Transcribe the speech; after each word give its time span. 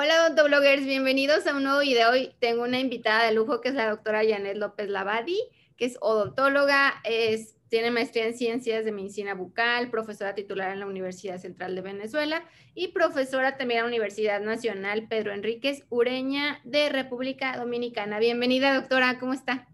Hola 0.00 0.26
odontobloggers, 0.26 0.86
bienvenidos 0.86 1.44
a 1.48 1.56
un 1.56 1.64
nuevo 1.64 1.80
video. 1.80 2.12
Hoy 2.12 2.32
tengo 2.38 2.62
una 2.62 2.78
invitada 2.78 3.24
de 3.24 3.32
lujo 3.32 3.60
que 3.60 3.70
es 3.70 3.74
la 3.74 3.90
doctora 3.90 4.22
Janet 4.24 4.56
López 4.56 4.88
Lavadi, 4.88 5.40
que 5.76 5.86
es 5.86 5.98
odontóloga, 6.00 6.94
es, 7.02 7.56
tiene 7.68 7.90
maestría 7.90 8.26
en 8.26 8.34
ciencias 8.34 8.84
de 8.84 8.92
medicina 8.92 9.34
bucal, 9.34 9.90
profesora 9.90 10.36
titular 10.36 10.70
en 10.70 10.78
la 10.78 10.86
Universidad 10.86 11.38
Central 11.38 11.74
de 11.74 11.80
Venezuela 11.80 12.44
y 12.76 12.92
profesora 12.92 13.56
también 13.56 13.78
en 13.78 13.86
la 13.86 13.88
Universidad 13.88 14.40
Nacional 14.40 15.08
Pedro 15.08 15.32
Enríquez 15.32 15.82
Ureña 15.88 16.60
de 16.62 16.90
República 16.90 17.56
Dominicana. 17.56 18.20
Bienvenida 18.20 18.78
doctora, 18.78 19.18
¿cómo 19.18 19.32
está? 19.32 19.66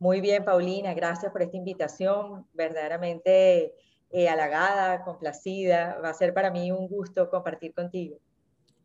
Muy 0.00 0.20
bien, 0.20 0.44
Paulina, 0.44 0.94
gracias 0.94 1.30
por 1.30 1.42
esta 1.42 1.56
invitación, 1.56 2.48
verdaderamente 2.54 3.72
eh, 4.10 4.28
halagada, 4.28 5.04
complacida. 5.04 6.00
Va 6.02 6.08
a 6.08 6.14
ser 6.14 6.34
para 6.34 6.50
mí 6.50 6.72
un 6.72 6.88
gusto 6.88 7.30
compartir 7.30 7.72
contigo. 7.72 8.18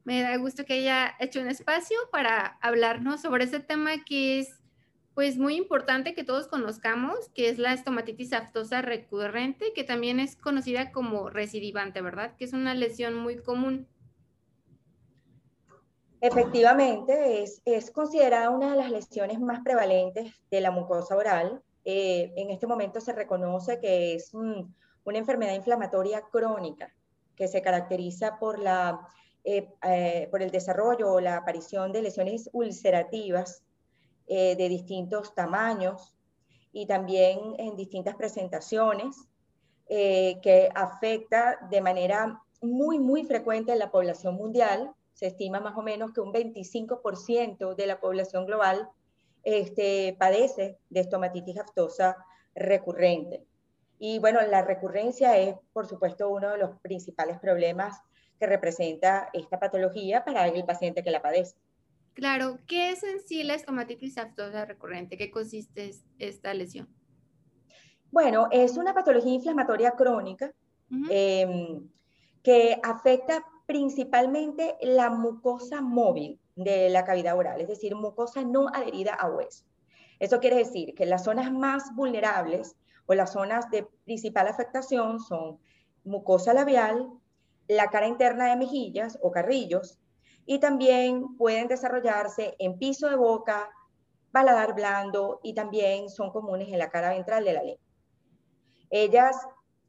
Me 0.07 0.21
da 0.21 0.37
gusto 0.37 0.63
que 0.63 0.75
haya 0.75 1.15
hecho 1.19 1.41
un 1.41 1.49
espacio 1.49 1.97
para 2.13 2.57
hablarnos 2.61 3.19
sobre 3.19 3.43
ese 3.43 3.59
tema 3.59 4.05
que 4.05 4.39
es 4.39 4.63
pues 5.13 5.37
muy 5.37 5.57
importante 5.57 6.13
que 6.13 6.23
todos 6.23 6.47
conozcamos, 6.47 7.27
que 7.35 7.49
es 7.49 7.59
la 7.59 7.73
estomatitis 7.73 8.31
aftosa 8.31 8.81
recurrente, 8.81 9.73
que 9.75 9.83
también 9.83 10.21
es 10.21 10.37
conocida 10.37 10.93
como 10.93 11.29
recidivante, 11.29 12.01
¿verdad? 12.01 12.37
Que 12.37 12.45
es 12.45 12.53
una 12.53 12.73
lesión 12.73 13.15
muy 13.15 13.35
común. 13.43 13.85
Efectivamente, 16.21 17.43
es, 17.43 17.91
considerada 17.91 18.49
una 18.49 18.71
de 18.71 18.77
las 18.77 18.89
lesiones 18.89 19.41
más 19.41 19.59
prevalentes 19.59 20.31
de 20.49 20.61
la 20.61 20.71
mucosa 20.71 21.17
oral. 21.17 21.61
Eh, 21.83 22.31
en 22.37 22.49
este 22.49 22.65
momento 22.65 23.01
se 23.01 23.11
reconoce 23.11 23.81
que 23.81 24.15
es 24.15 24.33
una 24.33 25.17
enfermedad 25.17 25.53
inflamatoria 25.53 26.21
crónica 26.31 26.95
que 27.35 27.49
se 27.49 27.61
caracteriza 27.61 28.39
por, 28.39 28.57
la, 28.57 29.05
eh, 29.49 29.65
eh, 29.81 30.27
por 30.29 30.41
el 30.41 30.51
desarrollo 30.51 31.09
o 31.09 31.21
la 31.21 31.37
aparición 31.37 31.93
de 31.93 32.01
lesiones 32.01 32.49
ulcerativas 32.51 33.63
de 34.27 34.67
distintos 34.67 35.33
tamaños 35.33 36.13
y 36.73 36.85
también 36.85 37.39
en 37.59 37.77
distintas 37.77 38.13
presentaciones 38.15 39.15
que 39.87 40.69
afecta 40.75 41.57
de 41.71 41.79
manera 41.79 42.43
muy, 42.59 42.99
muy 42.99 43.23
frecuente 43.23 43.71
en 43.71 43.79
la 43.79 43.89
población 43.89 44.35
mundial 44.35 44.93
se 45.13 45.27
estima 45.27 45.61
más 45.61 45.77
o 45.77 45.81
menos 45.81 46.11
que 46.11 46.19
un 46.19 46.33
25% 46.33 47.73
de 47.73 47.87
la 47.87 48.01
población 48.01 48.45
global 48.45 48.89
este, 49.43 50.17
padece 50.19 50.77
de 50.89 50.99
estomatitis 50.99 51.57
aftosa 51.57 52.17
recurrente. 52.53 53.45
Y 53.97 54.19
bueno, 54.19 54.41
la 54.41 54.61
recurrencia 54.61 55.37
es, 55.37 55.55
por 55.71 55.87
supuesto, 55.87 56.27
uno 56.29 56.51
de 56.51 56.57
los 56.57 56.79
principales 56.81 57.39
problemas 57.39 57.97
que 58.39 58.47
representa 58.47 59.29
esta 59.33 59.59
patología 59.59 60.23
para 60.23 60.47
el 60.47 60.65
paciente 60.65 61.03
que 61.03 61.11
la 61.11 61.21
padece. 61.21 61.55
Claro, 62.13 62.59
¿qué 62.67 62.91
es 62.91 63.03
en 63.03 63.19
sí 63.21 63.43
la 63.43 63.53
estomatitis 63.53 64.17
aftosa 64.17 64.65
recurrente? 64.65 65.17
¿Qué 65.17 65.29
consiste 65.29 65.91
esta 66.17 66.53
lesión? 66.53 66.87
Bueno, 68.11 68.47
es 68.51 68.77
una 68.77 68.93
patología 68.93 69.33
inflamatoria 69.33 69.91
crónica 69.91 70.51
em, 71.09 71.87
que 72.41 72.79
afecta 72.81 73.43
principalmente 73.65 74.77
la 74.81 75.09
mucosa 75.09 75.81
móvil 75.81 76.39
de 76.55 76.89
la 76.89 77.03
cavidad 77.03 77.37
oral, 77.37 77.61
es 77.61 77.67
decir, 77.67 77.93
mucosa 77.95 78.43
no 78.43 78.67
adherida 78.69 79.13
a 79.13 79.29
hueso. 79.29 79.65
Eso 80.19 80.39
quiere 80.39 80.55
decir 80.55 80.95
que 80.95 81.05
las 81.05 81.25
zonas 81.25 81.51
más 81.51 81.93
vulnerables 81.95 82.75
o 83.05 83.13
las 83.13 83.33
zonas 83.33 83.69
de 83.69 83.87
principal 84.05 84.47
afectación 84.47 85.19
son 85.19 85.59
mucosa 86.03 86.53
labial, 86.53 87.11
la 87.67 87.89
cara 87.89 88.07
interna 88.07 88.49
de 88.49 88.55
mejillas 88.55 89.17
o 89.21 89.31
carrillos, 89.31 89.99
y 90.45 90.59
también 90.59 91.35
pueden 91.37 91.67
desarrollarse 91.67 92.55
en 92.59 92.77
piso 92.77 93.09
de 93.09 93.17
boca, 93.17 93.69
paladar 94.31 94.73
blando 94.73 95.39
y 95.43 95.53
también 95.53 96.09
son 96.09 96.31
comunes 96.31 96.69
en 96.69 96.79
la 96.79 96.89
cara 96.89 97.09
ventral 97.09 97.43
de 97.43 97.53
la 97.53 97.63
lengua. 97.63 97.83
Ellas 98.89 99.35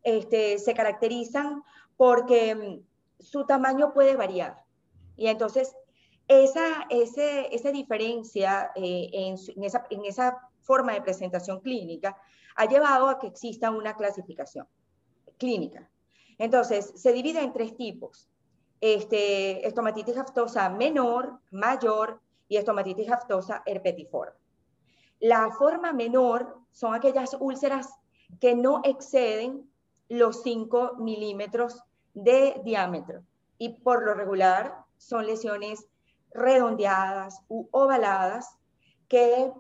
este, 0.02 0.58
se 0.58 0.74
caracterizan 0.74 1.62
porque 1.96 2.54
mm, 2.54 3.22
su 3.22 3.46
tamaño 3.46 3.92
puede 3.92 4.16
variar. 4.16 4.58
Y 5.16 5.28
entonces, 5.28 5.74
esa, 6.28 6.86
esa 6.90 7.72
diferencia 7.72 8.70
eh, 8.74 9.10
en, 9.12 9.64
esa, 9.64 9.86
en 9.90 10.04
esa 10.04 10.38
forma 10.60 10.92
de 10.92 11.02
presentación 11.02 11.60
clínica 11.60 12.16
ha 12.56 12.66
llevado 12.66 13.08
a 13.08 13.18
que 13.18 13.28
exista 13.28 13.70
una 13.70 13.96
clasificación 13.96 14.66
clínica. 15.38 15.88
Entonces, 16.38 16.92
se 16.94 17.12
divide 17.12 17.40
en 17.40 17.52
tres 17.52 17.76
tipos. 17.76 18.28
Este, 18.80 19.66
estomatitis 19.66 20.16
aftosa 20.16 20.70
menor, 20.70 21.40
mayor 21.50 22.20
y 22.48 22.56
estomatitis 22.56 23.10
aftosa 23.10 23.62
herpetiforme. 23.66 24.38
La 25.20 25.50
forma 25.50 25.92
menor 25.92 26.58
son 26.70 26.94
aquellas 26.94 27.36
úlceras 27.40 27.88
que 28.40 28.54
no 28.54 28.80
exceden 28.84 29.68
los 30.08 30.42
5 30.42 30.94
milímetros 30.98 31.82
de 32.14 32.60
diámetro 32.64 33.24
y 33.58 33.80
por 33.80 34.04
lo 34.04 34.14
regular 34.14 34.84
son 34.96 35.26
lesiones 35.26 35.88
redondeadas 36.30 37.42
u 37.48 37.68
ovaladas 37.72 38.56
que 39.08 39.52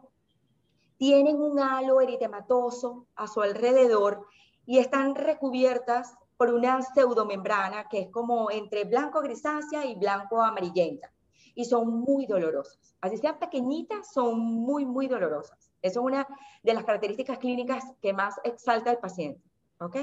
tienen 0.96 1.40
un 1.40 1.58
halo 1.58 2.00
eritematoso 2.00 3.06
a 3.16 3.26
su 3.26 3.42
alrededor 3.42 4.26
y 4.64 4.78
están 4.78 5.14
recubiertas 5.14 6.14
por 6.38 6.54
una 6.54 6.80
pseudomembrana 6.80 7.88
que 7.88 8.00
es 8.00 8.10
como 8.10 8.50
entre 8.50 8.84
blanco 8.84 9.20
grisácea 9.20 9.84
y 9.84 9.96
blanco 9.96 10.40
amarillenta 10.40 11.12
y 11.54 11.64
son 11.64 12.00
muy 12.00 12.26
dolorosas. 12.26 12.94
Así 13.00 13.16
sean 13.16 13.40
pequeñitas, 13.40 14.12
son 14.12 14.38
muy, 14.38 14.86
muy 14.86 15.08
dolorosas. 15.08 15.72
Eso 15.82 16.00
es 16.00 16.06
una 16.06 16.28
de 16.62 16.72
las 16.72 16.84
características 16.84 17.38
clínicas 17.38 17.84
que 18.00 18.12
más 18.12 18.36
exalta 18.44 18.90
al 18.90 18.98
paciente. 18.98 19.42
¿Ok? 19.80 19.96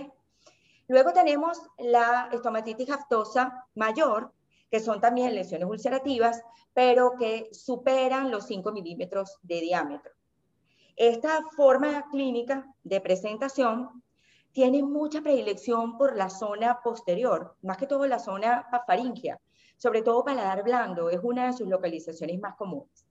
Luego 0.90 1.13
tenemos 1.13 1.57
la 1.78 2.29
estomatitis 2.34 2.90
aftosa 2.90 3.66
mayor, 3.73 4.34
que 4.69 4.81
son 4.81 5.00
también 5.00 5.34
lesiones 5.34 5.69
ulcerativas, 5.69 6.44
pero 6.73 7.13
que 7.17 7.47
superan 7.53 8.29
los 8.29 8.47
5 8.47 8.73
milímetros 8.73 9.40
de 9.41 9.62
diámetro. 9.62 10.12
Esta 10.97 11.41
forma 11.56 12.06
clínica 12.12 12.67
de 12.84 13.00
presentación 13.00 14.03
tiene 14.55 14.83
mucha 14.83 15.21
predilección 15.21 15.97
por 15.97 16.16
la 16.16 16.29
zona 16.29 16.79
posterior, 16.81 17.57
más 17.61 17.75
que 17.75 17.88
todo 17.88 18.07
la 18.07 18.19
zona 18.19 18.66
faríngea, 18.88 19.38
sobre 19.75 20.01
todo 20.01 20.23
paladar 20.23 20.63
blando, 20.63 21.09
es 21.09 21.19
una 21.21 21.47
de 21.47 21.51
sus 21.51 21.67
localizaciones 21.67 22.39
más 22.39 22.55
comunes. 22.55 23.05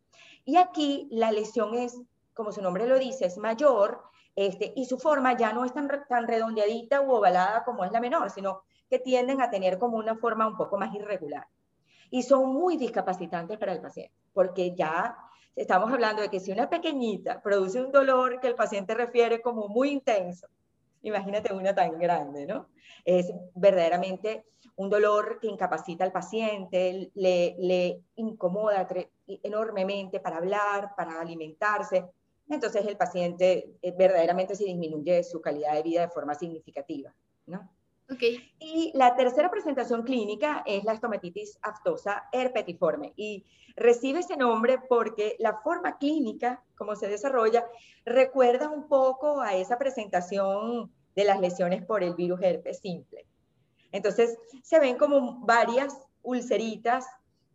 Y 0.47 0.56
aquí 0.56 1.06
la 1.10 1.31
lesión 1.32 1.75
es, 1.75 2.00
como 2.32 2.50
su 2.50 2.62
nombre 2.62 2.87
lo 2.87 2.99
dice, 2.99 3.27
es 3.27 3.37
mayor 3.37 4.00
este, 4.34 4.72
y 4.75 4.87
su 4.87 4.97
forma 4.97 5.37
ya 5.37 5.53
no 5.53 5.66
es 5.66 5.75
tan, 5.75 5.87
tan 6.09 6.27
redondeadita 6.27 7.03
u 7.03 7.12
ovalada 7.12 7.62
como 7.62 7.84
es 7.84 7.93
la 7.93 8.00
menor, 8.00 8.31
sino 8.31 8.62
que 8.88 8.99
tienden 8.99 9.43
a 9.43 9.50
tener 9.50 9.78
como 9.78 9.99
una 9.99 10.16
forma 10.16 10.47
un 10.47 10.56
poco 10.56 10.78
más 10.78 10.94
irregular. 10.94 11.47
Y 12.09 12.22
son 12.22 12.55
muy 12.55 12.78
discapacitantes 12.78 13.59
para 13.59 13.75
el 13.75 13.82
paciente, 13.82 14.15
porque 14.32 14.75
ya 14.75 15.15
estamos 15.55 15.93
hablando 15.93 16.22
de 16.22 16.31
que 16.31 16.41
si 16.41 16.53
una 16.53 16.71
pequeñita 16.71 17.43
produce 17.43 17.82
un 17.82 17.93
dolor 17.93 18.41
que 18.41 18.49
el 18.49 18.55
paciente 18.55 18.94
refiere 18.94 19.43
como 19.43 19.69
muy 19.69 19.91
intenso, 19.91 20.49
imagínate 21.04 21.53
una 21.53 21.75
tan 21.75 21.98
grande, 21.98 22.47
¿no? 22.47 22.69
Es 23.04 23.32
verdaderamente 23.54 24.47
un 24.76 24.91
dolor 24.91 25.38
que 25.41 25.47
incapacita 25.47 26.04
al 26.04 26.12
paciente, 26.12 27.10
le, 27.15 28.03
incomoda 28.16 28.88
enormemente 29.26 30.20
para 30.20 30.38
hablar, 30.38 30.94
para 30.97 31.20
alimentarse, 31.20 32.04
entonces 32.48 32.84
el 32.87 32.97
paciente 32.97 33.76
eh, 33.81 33.94
verdaderamente 33.97 34.54
se 34.54 34.64
disminuye 34.64 35.22
su 35.22 35.41
calidad 35.41 35.75
de 35.75 35.82
vida 35.82 36.00
de 36.03 36.09
forma 36.09 36.34
significativa. 36.34 37.14
¿no? 37.47 37.70
Okay. 38.10 38.53
Y 38.59 38.92
la 38.94 39.16
tercera 39.16 39.50
presentación 39.50 40.03
clínica 40.03 40.62
es 40.66 40.84
la 40.84 40.92
estomatitis 40.92 41.59
aftosa 41.62 42.25
herpetiforme 42.32 43.15
y 43.16 43.46
recibe 43.76 44.20
ese 44.20 44.37
nombre 44.37 44.79
porque 44.88 45.37
la 45.38 45.61
forma 45.62 45.96
clínica, 45.96 46.62
como 46.76 46.96
se 46.96 47.08
desarrolla, 47.08 47.67
recuerda 48.05 48.69
un 48.69 48.88
poco 48.88 49.40
a 49.40 49.55
esa 49.55 49.79
presentación 49.79 50.93
de 51.17 51.25
las 51.25 51.40
lesiones 51.40 51.84
por 51.84 52.02
el 52.02 52.14
virus 52.14 52.43
herpes 52.43 52.81
simple. 52.81 53.26
Entonces 53.90 54.37
se 54.62 54.79
ven 54.81 54.99
como 54.99 55.40
varias 55.46 55.96
ulceritas 56.23 57.06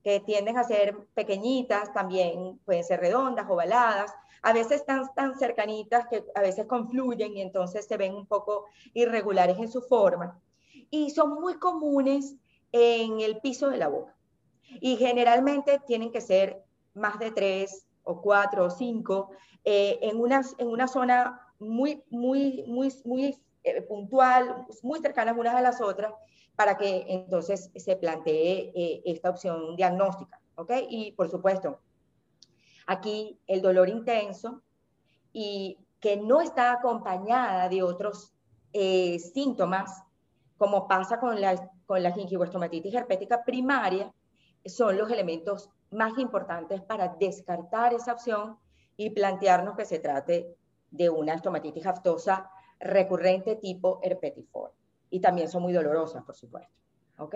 que 0.03 0.19
tienden 0.21 0.57
a 0.57 0.63
ser 0.63 0.97
pequeñitas, 1.13 1.93
también 1.93 2.59
pueden 2.65 2.83
ser 2.83 3.01
redondas, 3.01 3.45
ovaladas, 3.49 4.13
a 4.41 4.53
veces 4.53 4.81
están 4.81 5.03
tan 5.15 5.37
cercanitas 5.37 6.07
que 6.07 6.23
a 6.35 6.41
veces 6.41 6.65
confluyen 6.65 7.35
y 7.35 7.41
entonces 7.41 7.85
se 7.85 7.97
ven 7.97 8.15
un 8.15 8.25
poco 8.25 8.65
irregulares 8.93 9.57
en 9.57 9.69
su 9.69 9.81
forma. 9.81 10.39
Y 10.89 11.09
son 11.11 11.39
muy 11.41 11.55
comunes 11.55 12.35
en 12.71 13.19
el 13.21 13.39
piso 13.39 13.69
de 13.69 13.77
la 13.77 13.87
boca. 13.87 14.15
Y 14.81 14.97
generalmente 14.97 15.81
tienen 15.85 16.11
que 16.11 16.21
ser 16.21 16.63
más 16.93 17.19
de 17.19 17.31
tres 17.31 17.87
o 18.03 18.21
cuatro 18.21 18.65
o 18.65 18.69
cinco 18.69 19.31
eh, 19.63 19.99
en, 20.01 20.19
una, 20.19 20.41
en 20.57 20.67
una 20.67 20.87
zona 20.87 21.41
muy, 21.59 22.03
muy, 22.09 22.63
muy, 22.67 22.93
muy 23.03 23.37
eh, 23.63 23.81
puntual, 23.81 24.65
muy 24.81 24.99
cercanas 24.99 25.37
unas 25.37 25.55
a 25.55 25.61
las 25.61 25.81
otras, 25.81 26.13
para 26.55 26.77
que 26.77 27.05
entonces 27.07 27.71
se 27.75 27.95
plantee 27.95 28.71
eh, 28.75 29.01
esta 29.05 29.29
opción 29.29 29.75
diagnóstica. 29.75 30.39
¿Ok? 30.55 30.71
Y 30.89 31.13
por 31.13 31.29
supuesto, 31.29 31.79
aquí 32.89 33.39
el 33.45 33.61
dolor 33.61 33.87
intenso 33.87 34.63
y 35.31 35.77
que 35.99 36.17
no 36.17 36.41
está 36.41 36.71
acompañada 36.71 37.69
de 37.69 37.83
otros 37.83 38.33
eh, 38.73 39.19
síntomas, 39.19 40.03
como 40.57 40.87
pasa 40.87 41.19
con 41.19 41.39
la, 41.39 41.69
con 41.85 42.01
la 42.01 42.11
gingivoestomatitis 42.11 42.95
herpética 42.95 43.43
primaria, 43.43 44.11
son 44.65 44.97
los 44.97 45.11
elementos 45.11 45.69
más 45.91 46.17
importantes 46.17 46.81
para 46.81 47.15
descartar 47.19 47.93
esa 47.93 48.13
opción 48.13 48.57
y 48.97 49.11
plantearnos 49.11 49.77
que 49.77 49.85
se 49.85 49.99
trate 49.99 50.55
de 50.89 51.11
una 51.11 51.35
estomatitis 51.35 51.85
aftosa 51.85 52.49
recurrente 52.79 53.55
tipo 53.55 53.99
herpetiforme. 54.01 54.75
Y 55.11 55.19
también 55.19 55.47
son 55.47 55.61
muy 55.61 55.73
dolorosas, 55.73 56.23
por 56.23 56.35
supuesto. 56.35 56.73
¿Ok? 57.17 57.35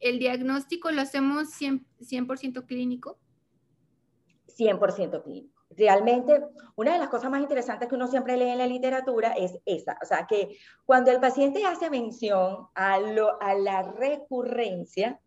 ¿El 0.00 0.18
diagnóstico 0.18 0.90
lo 0.90 1.02
hacemos 1.02 1.48
100%, 1.60 1.84
100 2.00 2.52
clínico? 2.66 3.18
100% 4.46 5.22
clínico. 5.22 5.62
Realmente, 5.70 6.44
una 6.76 6.92
de 6.92 6.98
las 6.98 7.08
cosas 7.08 7.30
más 7.30 7.40
interesantes 7.40 7.88
que 7.88 7.94
uno 7.94 8.06
siempre 8.06 8.36
lee 8.36 8.50
en 8.50 8.58
la 8.58 8.66
literatura 8.66 9.32
es 9.32 9.58
esa, 9.64 9.98
o 10.02 10.06
sea, 10.06 10.26
que 10.26 10.56
cuando 10.84 11.10
el 11.10 11.20
paciente 11.20 11.64
hace 11.64 11.90
mención 11.90 12.68
a, 12.74 13.00
lo, 13.00 13.40
a 13.42 13.54
la 13.54 13.82
recurrencia, 13.82 15.20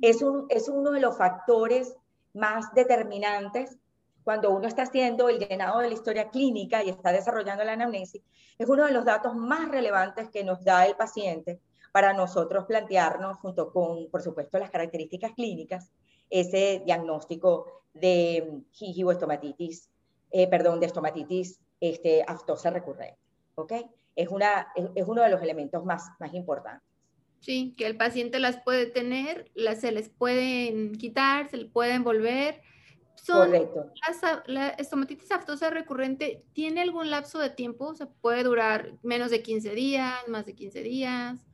es, 0.00 0.22
un, 0.22 0.46
es 0.48 0.68
uno 0.68 0.90
de 0.90 1.00
los 1.00 1.16
factores 1.16 1.94
más 2.32 2.72
determinantes 2.74 3.78
cuando 4.24 4.50
uno 4.50 4.66
está 4.66 4.82
haciendo 4.82 5.28
el 5.28 5.38
llenado 5.38 5.80
de 5.80 5.88
la 5.88 5.94
historia 5.94 6.28
clínica 6.30 6.82
y 6.82 6.90
está 6.90 7.12
desarrollando 7.12 7.64
la 7.64 7.72
anamnesis, 7.72 8.22
es 8.58 8.68
uno 8.68 8.86
de 8.86 8.92
los 8.92 9.04
datos 9.04 9.34
más 9.34 9.68
relevantes 9.70 10.30
que 10.30 10.44
nos 10.44 10.62
da 10.64 10.86
el 10.86 10.94
paciente 10.96 11.60
para 11.92 12.12
nosotros 12.12 12.66
plantearnos, 12.66 13.38
junto 13.38 13.72
con, 13.72 14.08
por 14.10 14.22
supuesto, 14.22 14.58
las 14.58 14.70
características 14.70 15.32
clínicas, 15.32 15.90
ese 16.30 16.82
diagnóstico 16.84 17.82
de 17.92 18.62
gingivoestomatitis, 18.70 19.90
eh, 20.30 20.48
perdón, 20.48 20.80
de 20.80 20.86
estomatitis 20.86 21.60
este, 21.80 22.22
aftosa 22.26 22.70
recurrente. 22.70 23.18
¿Ok? 23.56 23.72
Es, 24.16 24.28
una, 24.28 24.68
es, 24.94 25.06
uno 25.06 25.22
de 25.22 25.30
los 25.30 25.42
elementos 25.42 25.84
más, 25.84 26.08
más 26.18 26.32
importantes. 26.34 26.88
Sí, 27.40 27.74
que 27.76 27.86
el 27.86 27.96
paciente 27.96 28.38
las 28.38 28.62
puede 28.62 28.86
tener, 28.86 29.50
las, 29.54 29.80
se 29.80 29.92
les 29.92 30.08
pueden 30.08 30.94
quitar, 30.94 31.48
se 31.48 31.56
le 31.56 31.66
pueden 31.66 32.04
volver. 32.04 32.60
Correcto. 33.26 33.92
La, 34.46 34.68
estomatitis 34.70 35.30
aftosa 35.30 35.68
recurrente 35.70 36.42
tiene 36.52 36.80
algún 36.80 37.10
lapso 37.10 37.38
de 37.38 37.50
tiempo? 37.50 37.88
O 37.88 37.94
sea, 37.94 38.08
puede 38.20 38.44
durar 38.44 38.94
menos 39.02 39.30
de 39.30 39.42
15 39.42 39.74
días, 39.74 40.14
más 40.28 40.46
de 40.46 40.54
15 40.54 40.82
días 40.82 41.49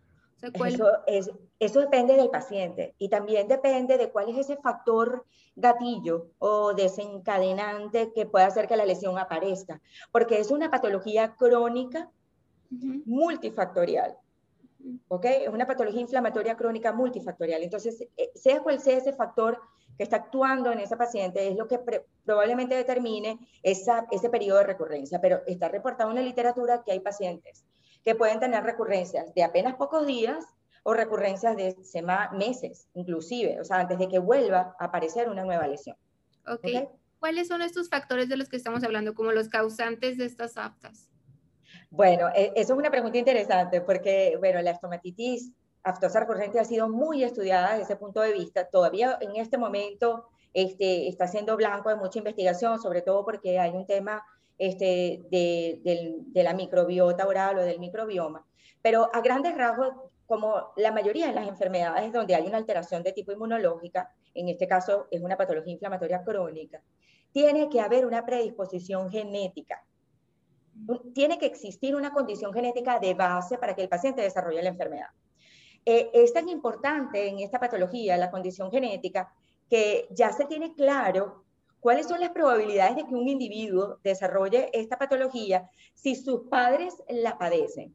eso, 0.54 0.88
es, 1.06 1.31
eso 1.58 1.81
depende 1.81 2.16
del 2.16 2.31
paciente 2.31 2.94
y 2.98 3.08
también 3.08 3.48
depende 3.48 3.98
de 3.98 4.10
cuál 4.10 4.28
es 4.28 4.38
ese 4.38 4.56
factor 4.56 5.25
gatillo 5.54 6.31
o 6.38 6.75
desencadenante 6.75 8.12
que 8.14 8.26
puede 8.26 8.44
hacer 8.44 8.69
que 8.69 8.76
la 8.76 8.84
lesión 8.84 9.19
aparezca, 9.19 9.81
porque 10.12 10.38
es 10.38 10.50
una 10.50 10.70
patología 10.70 11.34
crónica 11.34 12.10
multifactorial. 12.70 14.16
¿Ok? 15.08 15.25
Es 15.25 15.48
una 15.48 15.66
patología 15.66 16.00
inflamatoria 16.00 16.56
crónica 16.56 16.93
multifactorial. 16.93 17.62
Entonces, 17.62 18.06
eh, 18.16 18.31
sea 18.37 18.62
cual 18.62 18.78
sea 18.78 18.98
ese 18.98 19.12
factor 19.12 19.60
que 19.96 20.04
está 20.04 20.16
actuando 20.16 20.70
en 20.70 20.78
esa 20.78 20.96
paciente, 20.96 21.48
es 21.48 21.56
lo 21.56 21.66
que 21.66 21.81
probablemente 22.25 22.76
determine 22.76 23.38
esa, 23.64 24.06
ese 24.12 24.31
periodo 24.31 24.58
de 24.58 24.64
recurrencia. 24.64 25.20
Pero 25.20 25.40
está 25.46 25.69
reportado 25.69 26.10
en 26.10 26.16
la 26.16 26.22
literatura 26.22 26.84
que 26.84 26.93
hay 26.93 27.00
pacientes 27.00 27.64
que 28.06 28.14
pueden 28.14 28.38
tener 28.38 28.62
recurrencias 28.62 29.35
de 29.35 29.43
apenas 29.43 29.75
pocos 29.75 30.06
días 30.06 30.44
o 30.85 30.94
recurrencias 30.94 31.56
de 31.56 31.75
meses, 32.38 32.87
inclusive, 32.94 33.61
o 33.61 33.64
sea, 33.64 33.81
antes 33.81 33.99
de 33.99 34.06
que 34.06 34.20
vuelva 34.20 34.76
a 34.79 34.85
aparecer 34.85 35.29
una 35.29 35.44
nueva 35.44 35.67
lesión. 35.67 35.97
ok. 36.47 36.88
¿Cuáles 37.19 37.49
son 37.49 37.62
estos 37.62 37.88
factores 37.88 38.29
de 38.29 38.37
los 38.37 38.49
que 38.49 38.56
estamos 38.56 38.85
hablando 38.85 39.14
como 39.14 39.32
los 39.32 39.49
causantes 39.49 40.19
de 40.19 40.26
estas 40.26 40.56
aftas? 40.56 41.11
Bueno, 41.91 42.29
e, 42.37 42.53
eso 42.55 42.75
es 42.75 42.79
una 42.79 42.91
pregunta 42.91 43.19
interesante 43.19 43.81
porque, 43.81 44.37
bueno, 44.38 44.62
la 44.62 44.70
estomatitis 44.70 45.53
aftosa 45.82 46.20
recurrente 46.20 46.61
ha 46.61 46.64
sido 46.64 46.88
muy 46.88 47.25
estudiada 47.25 47.70
desde 47.70 47.82
ese 47.82 47.97
punto 47.97 48.20
de 48.20 48.32
vista. 48.32 48.69
Todavía 48.69 49.19
en 49.20 49.35
este 49.35 49.58
momento 49.58 50.29
este, 50.55 51.08
está 51.08 51.26
siendo 51.26 51.56
blanco 51.56 51.88
de 51.88 51.97
mucha 51.97 52.19
investigación, 52.19 52.81
sobre 52.81 53.03
todo 53.03 53.25
porque 53.25 53.58
hay 53.58 53.73
un 53.73 53.87
tema 53.87 54.23
este, 54.58 55.23
de, 55.31 56.43
la 56.43 56.55
microbiota 56.55 57.26
oral 57.26 57.58
o 57.58 57.62
del 57.62 57.79
microbioma. 57.79 58.47
Pero 58.82 59.11
a 59.12 59.20
grandes 59.20 59.56
rasgos, 59.56 59.94
como 60.26 60.73
la 60.76 60.93
mayoría 60.93 61.29
de 61.29 61.35
las 61.35 61.49
enfermedades 61.49 62.12
donde 62.12 62.35
hay 62.35 62.47
una 62.47 62.58
alteración 62.58 63.03
de 63.03 63.12
tipo 63.12 63.32
inmunológica, 63.32 64.11
en 64.35 64.49
este 64.49 64.67
caso 64.67 65.08
es 65.11 65.23
una 65.23 65.37
patología 65.37 65.73
inflamatoria 65.73 66.23
crónica, 66.23 66.82
tiene 67.32 67.69
que 67.69 67.81
haber 67.81 68.06
una 68.06 68.25
predisposición 68.25 69.11
genética. 69.11 69.85
Tiene 71.14 71.38
que 71.38 71.47
existir 71.47 71.97
una 71.97 72.12
condición 72.12 72.53
genética 72.53 72.99
de 72.99 73.14
base 73.14 73.56
para 73.58 73.75
que 73.75 73.82
el 73.82 73.88
paciente 73.88 74.23
desarrolle 74.23 74.62
la 74.62 74.69
enfermedad. 74.69 75.08
Eh, 75.85 76.11
es 76.12 76.32
tan 76.32 76.49
importante 76.49 77.29
en 77.29 77.38
esta 77.38 77.61
patología 77.61 78.17
la 78.17 78.31
condición 78.31 78.70
genética 78.70 79.32
que 79.70 80.08
ya 80.11 80.32
se 80.32 80.44
tiene 80.47 80.75
claro 80.75 81.45
¿Cuáles 81.86 82.08
son 82.08 82.18
las 82.18 82.30
probabilidades 82.30 82.96
de 82.96 83.06
que 83.06 83.14
un 83.14 83.28
individuo 83.28 84.00
desarrolle 84.02 84.70
esta 84.72 84.98
patología 84.98 85.70
si 85.94 86.16
sus 86.16 86.48
padres 86.48 87.00
la 87.08 87.38
padecen? 87.38 87.94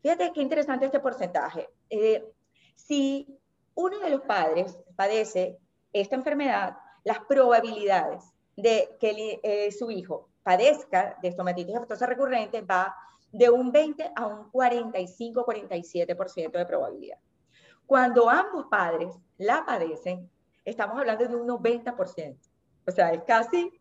Fíjate 0.00 0.32
qué 0.32 0.40
interesante 0.40 0.86
este 0.86 1.00
porcentaje. 1.00 1.68
Eh, 1.90 2.24
si 2.74 3.38
uno 3.74 3.98
de 3.98 4.08
los 4.08 4.22
padres 4.22 4.78
padece 4.96 5.58
esta 5.92 6.16
enfermedad, 6.16 6.78
las 7.04 7.18
probabilidades 7.28 8.24
de 8.56 8.96
que 8.98 9.38
eh, 9.42 9.70
su 9.70 9.90
hijo 9.90 10.30
padezca 10.42 11.18
de 11.20 11.28
estomatitis 11.28 11.76
aftosa 11.76 12.06
recurrente 12.06 12.62
va 12.62 12.96
de 13.32 13.50
un 13.50 13.70
20 13.70 14.12
a 14.16 14.26
un 14.28 14.50
45-47% 14.50 16.52
de 16.52 16.64
probabilidad. 16.64 17.18
Cuando 17.84 18.30
ambos 18.30 18.64
padres 18.70 19.14
la 19.36 19.62
padecen, 19.66 20.30
estamos 20.64 20.98
hablando 20.98 21.28
de 21.28 21.36
un 21.36 21.46
90%. 21.46 22.38
O 22.86 22.90
sea, 22.90 23.12
es 23.12 23.22
casi 23.24 23.72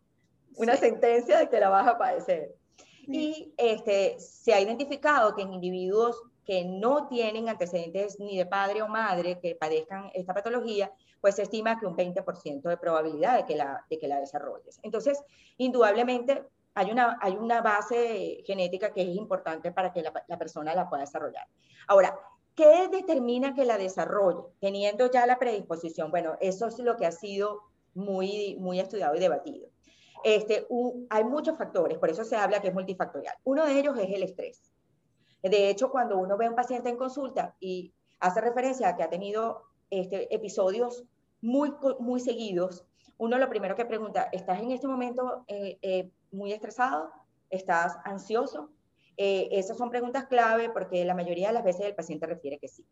una 0.57 0.75
sentencia 0.75 1.39
de 1.39 1.49
que 1.49 1.59
la 1.59 1.69
vas 1.69 1.87
a 1.87 1.97
padecer. 1.97 2.55
Y 3.07 3.53
este, 3.57 4.19
se 4.19 4.53
ha 4.53 4.59
identificado 4.59 5.35
que 5.35 5.43
en 5.43 5.53
individuos 5.53 6.21
que 6.45 6.63
no 6.63 7.07
tienen 7.07 7.49
antecedentes 7.49 8.19
ni 8.19 8.37
de 8.37 8.45
padre 8.45 8.81
o 8.81 8.87
madre 8.87 9.39
que 9.39 9.55
padezcan 9.55 10.11
esta 10.13 10.33
patología, 10.33 10.91
pues 11.19 11.35
se 11.35 11.43
estima 11.43 11.79
que 11.79 11.87
un 11.87 11.95
20% 11.95 12.61
de 12.61 12.77
probabilidad 12.77 13.37
de 13.37 13.45
que 13.45 13.55
la, 13.55 13.83
de 13.89 13.97
que 13.97 14.07
la 14.07 14.19
desarrolles. 14.19 14.79
Entonces, 14.83 15.23
indudablemente, 15.57 16.43
hay 16.75 16.91
una, 16.91 17.17
hay 17.21 17.33
una 17.33 17.61
base 17.61 18.43
genética 18.45 18.93
que 18.93 19.01
es 19.01 19.15
importante 19.15 19.71
para 19.71 19.91
que 19.91 20.03
la, 20.03 20.13
la 20.27 20.37
persona 20.37 20.75
la 20.75 20.87
pueda 20.87 21.01
desarrollar. 21.01 21.47
Ahora, 21.87 22.15
¿qué 22.53 22.89
determina 22.89 23.55
que 23.55 23.65
la 23.65 23.77
desarrolle? 23.77 24.43
Teniendo 24.59 25.09
ya 25.09 25.25
la 25.25 25.39
predisposición. 25.39 26.11
Bueno, 26.11 26.37
eso 26.41 26.67
es 26.67 26.77
lo 26.79 26.95
que 26.95 27.07
ha 27.07 27.11
sido 27.11 27.63
muy, 27.95 28.55
muy 28.59 28.79
estudiado 28.79 29.15
y 29.15 29.19
debatido. 29.19 29.67
Este, 30.23 30.67
hay 31.09 31.23
muchos 31.23 31.57
factores, 31.57 31.97
por 31.97 32.09
eso 32.09 32.23
se 32.23 32.35
habla 32.35 32.59
que 32.59 32.67
es 32.67 32.73
multifactorial. 32.73 33.35
Uno 33.43 33.65
de 33.65 33.79
ellos 33.79 33.97
es 33.97 34.09
el 34.09 34.23
estrés. 34.23 34.71
De 35.41 35.69
hecho, 35.69 35.91
cuando 35.91 36.17
uno 36.17 36.37
ve 36.37 36.45
a 36.45 36.49
un 36.49 36.55
paciente 36.55 36.89
en 36.89 36.97
consulta 36.97 37.55
y 37.59 37.93
hace 38.19 38.41
referencia 38.41 38.89
a 38.89 38.95
que 38.95 39.03
ha 39.03 39.09
tenido 39.09 39.63
este, 39.89 40.33
episodios 40.33 41.05
muy, 41.41 41.73
muy 41.99 42.19
seguidos, 42.19 42.85
uno 43.17 43.37
lo 43.37 43.49
primero 43.49 43.75
que 43.75 43.85
pregunta, 43.85 44.29
¿estás 44.31 44.59
en 44.59 44.71
este 44.71 44.87
momento 44.87 45.45
eh, 45.47 45.77
eh, 45.81 46.11
muy 46.31 46.51
estresado? 46.51 47.11
¿Estás 47.49 47.95
ansioso? 48.03 48.71
Eh, 49.17 49.47
esas 49.51 49.77
son 49.77 49.89
preguntas 49.89 50.25
clave 50.25 50.69
porque 50.69 51.05
la 51.05 51.13
mayoría 51.13 51.47
de 51.47 51.53
las 51.53 51.63
veces 51.63 51.85
el 51.85 51.95
paciente 51.95 52.25
refiere 52.25 52.57
que 52.57 52.67
sí. 52.67 52.85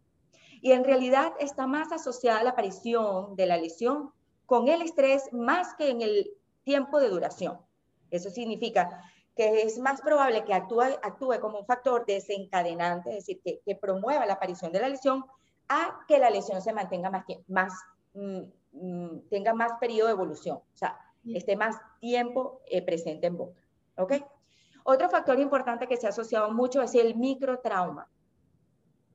Y 0.62 0.72
en 0.72 0.84
realidad 0.84 1.34
está 1.40 1.68
más 1.68 1.92
asociada 1.92 2.40
a 2.40 2.44
la 2.44 2.52
aparición 2.52 3.36
de 3.36 3.48
la 3.48 3.58
lesión 3.58 4.12
con 4.46 4.68
el 4.68 4.82
estrés 4.82 5.32
más 5.32 5.76
que 5.76 5.90
en 5.90 6.02
el 6.02 6.32
tiempo 6.64 7.00
de 7.00 7.10
duración. 7.10 7.60
Eso 8.12 8.30
significa 8.30 9.02
que 9.36 9.64
es 9.64 9.80
más 9.80 10.02
probable 10.02 10.44
que 10.46 10.54
actúe, 10.54 10.82
actúe 10.82 11.40
como 11.40 11.60
un 11.60 11.66
factor 11.66 12.06
desencadenante, 12.06 13.10
es 13.10 13.26
decir, 13.26 13.42
que, 13.44 13.76
promueva 13.76 14.26
la 14.26 14.34
aparición 14.34 14.72
de 14.72 14.80
la 14.80 14.90
lesión, 14.90 15.26
a 15.68 16.06
que 16.08 16.20
la 16.20 16.30
lesión 16.30 16.62
se 16.62 16.74
mantenga 16.74 17.10
más, 17.10 17.26
más 17.48 17.74
mm, 18.14 18.42
mm, 18.74 19.30
tenga 19.30 19.54
más 19.54 19.74
periodo 19.80 20.08
de 20.08 20.14
evolución, 20.14 20.58
o 20.58 20.78
sea, 20.78 21.00
esté 21.26 21.56
más 21.56 21.78
tiempo 22.00 22.62
eh, 22.68 22.82
presente 22.84 23.28
en 23.28 23.38
boca. 23.38 23.60
¿Ok? 23.98 24.14
Otro 24.84 25.10
factor 25.10 25.40
importante 25.40 25.88
que 25.88 25.98
se 25.98 26.06
ha 26.06 26.10
asociado 26.10 26.52
mucho 26.52 26.82
es 26.82 26.94
el 26.96 27.16
microtrauma 27.16 28.08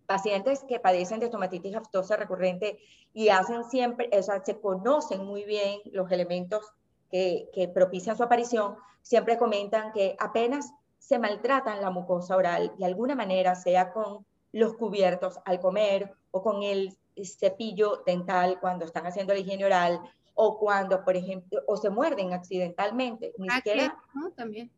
pacientes 0.08 0.64
que 0.66 0.80
padecen 0.80 1.20
de 1.20 1.26
estomatitis 1.26 1.76
aftosa 1.76 2.16
recurrente 2.16 2.78
y 3.12 3.28
hacen 3.28 3.62
siempre, 3.64 4.08
o 4.10 4.22
sea, 4.22 4.42
se 4.42 4.58
conocen 4.58 5.22
muy 5.26 5.44
bien 5.44 5.80
los 5.92 6.10
elementos 6.10 6.64
que, 7.10 7.50
que 7.52 7.68
propician 7.68 8.16
su 8.16 8.22
aparición, 8.22 8.76
siempre 9.02 9.36
comentan 9.36 9.92
que 9.92 10.16
apenas 10.18 10.72
se 10.98 11.18
maltratan 11.18 11.82
la 11.82 11.90
mucosa 11.90 12.36
oral 12.36 12.72
de 12.78 12.86
alguna 12.86 13.14
manera, 13.14 13.54
sea 13.54 13.92
con 13.92 14.24
los 14.50 14.74
cubiertos 14.74 15.38
al 15.44 15.60
comer 15.60 16.14
o 16.30 16.42
con 16.42 16.62
el 16.62 16.96
cepillo 17.22 18.02
dental 18.06 18.58
cuando 18.60 18.86
están 18.86 19.06
haciendo 19.06 19.34
la 19.34 19.40
higiene 19.40 19.66
oral 19.66 20.00
o 20.32 20.58
cuando, 20.58 21.04
por 21.04 21.16
ejemplo, 21.16 21.60
o 21.66 21.76
se 21.76 21.90
muerden 21.90 22.32
accidentalmente. 22.32 23.34
Ni 23.36 23.48
ah, 23.50 23.56
siquiera... 23.56 23.98
También. 24.36 24.70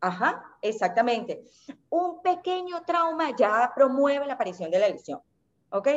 Ajá, 0.00 0.44
exactamente. 0.62 1.44
Un 1.90 2.22
pequeño 2.22 2.82
trauma 2.82 3.34
ya 3.36 3.72
promueve 3.74 4.26
la 4.26 4.34
aparición 4.34 4.70
de 4.70 4.78
la 4.78 4.88
lesión. 4.88 5.20
¿Ok? 5.70 5.88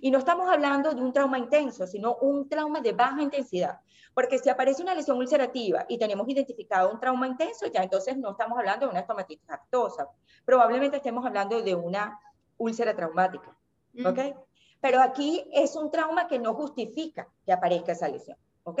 Y 0.00 0.10
no 0.10 0.18
estamos 0.18 0.48
hablando 0.48 0.92
de 0.92 1.00
un 1.00 1.12
trauma 1.12 1.38
intenso, 1.38 1.86
sino 1.86 2.16
un 2.16 2.48
trauma 2.48 2.80
de 2.80 2.92
baja 2.92 3.22
intensidad. 3.22 3.80
Porque 4.12 4.38
si 4.38 4.48
aparece 4.48 4.82
una 4.82 4.94
lesión 4.94 5.18
ulcerativa 5.18 5.86
y 5.88 5.98
tenemos 5.98 6.28
identificado 6.28 6.90
un 6.90 6.98
trauma 6.98 7.28
intenso, 7.28 7.66
ya 7.66 7.82
entonces 7.82 8.16
no 8.16 8.32
estamos 8.32 8.58
hablando 8.58 8.86
de 8.86 8.90
una 8.90 9.00
estomatitis 9.00 9.48
aftosa. 9.48 10.08
Probablemente 10.44 10.96
estemos 10.96 11.24
hablando 11.24 11.62
de 11.62 11.74
una 11.76 12.18
úlcera 12.56 12.94
traumática. 12.94 13.56
¿Ok? 14.04 14.18
Pero 14.80 15.00
aquí 15.00 15.44
es 15.52 15.76
un 15.76 15.90
trauma 15.90 16.26
que 16.26 16.38
no 16.38 16.54
justifica 16.54 17.28
que 17.44 17.52
aparezca 17.52 17.92
esa 17.92 18.08
lesión. 18.08 18.36
¿Ok? 18.64 18.80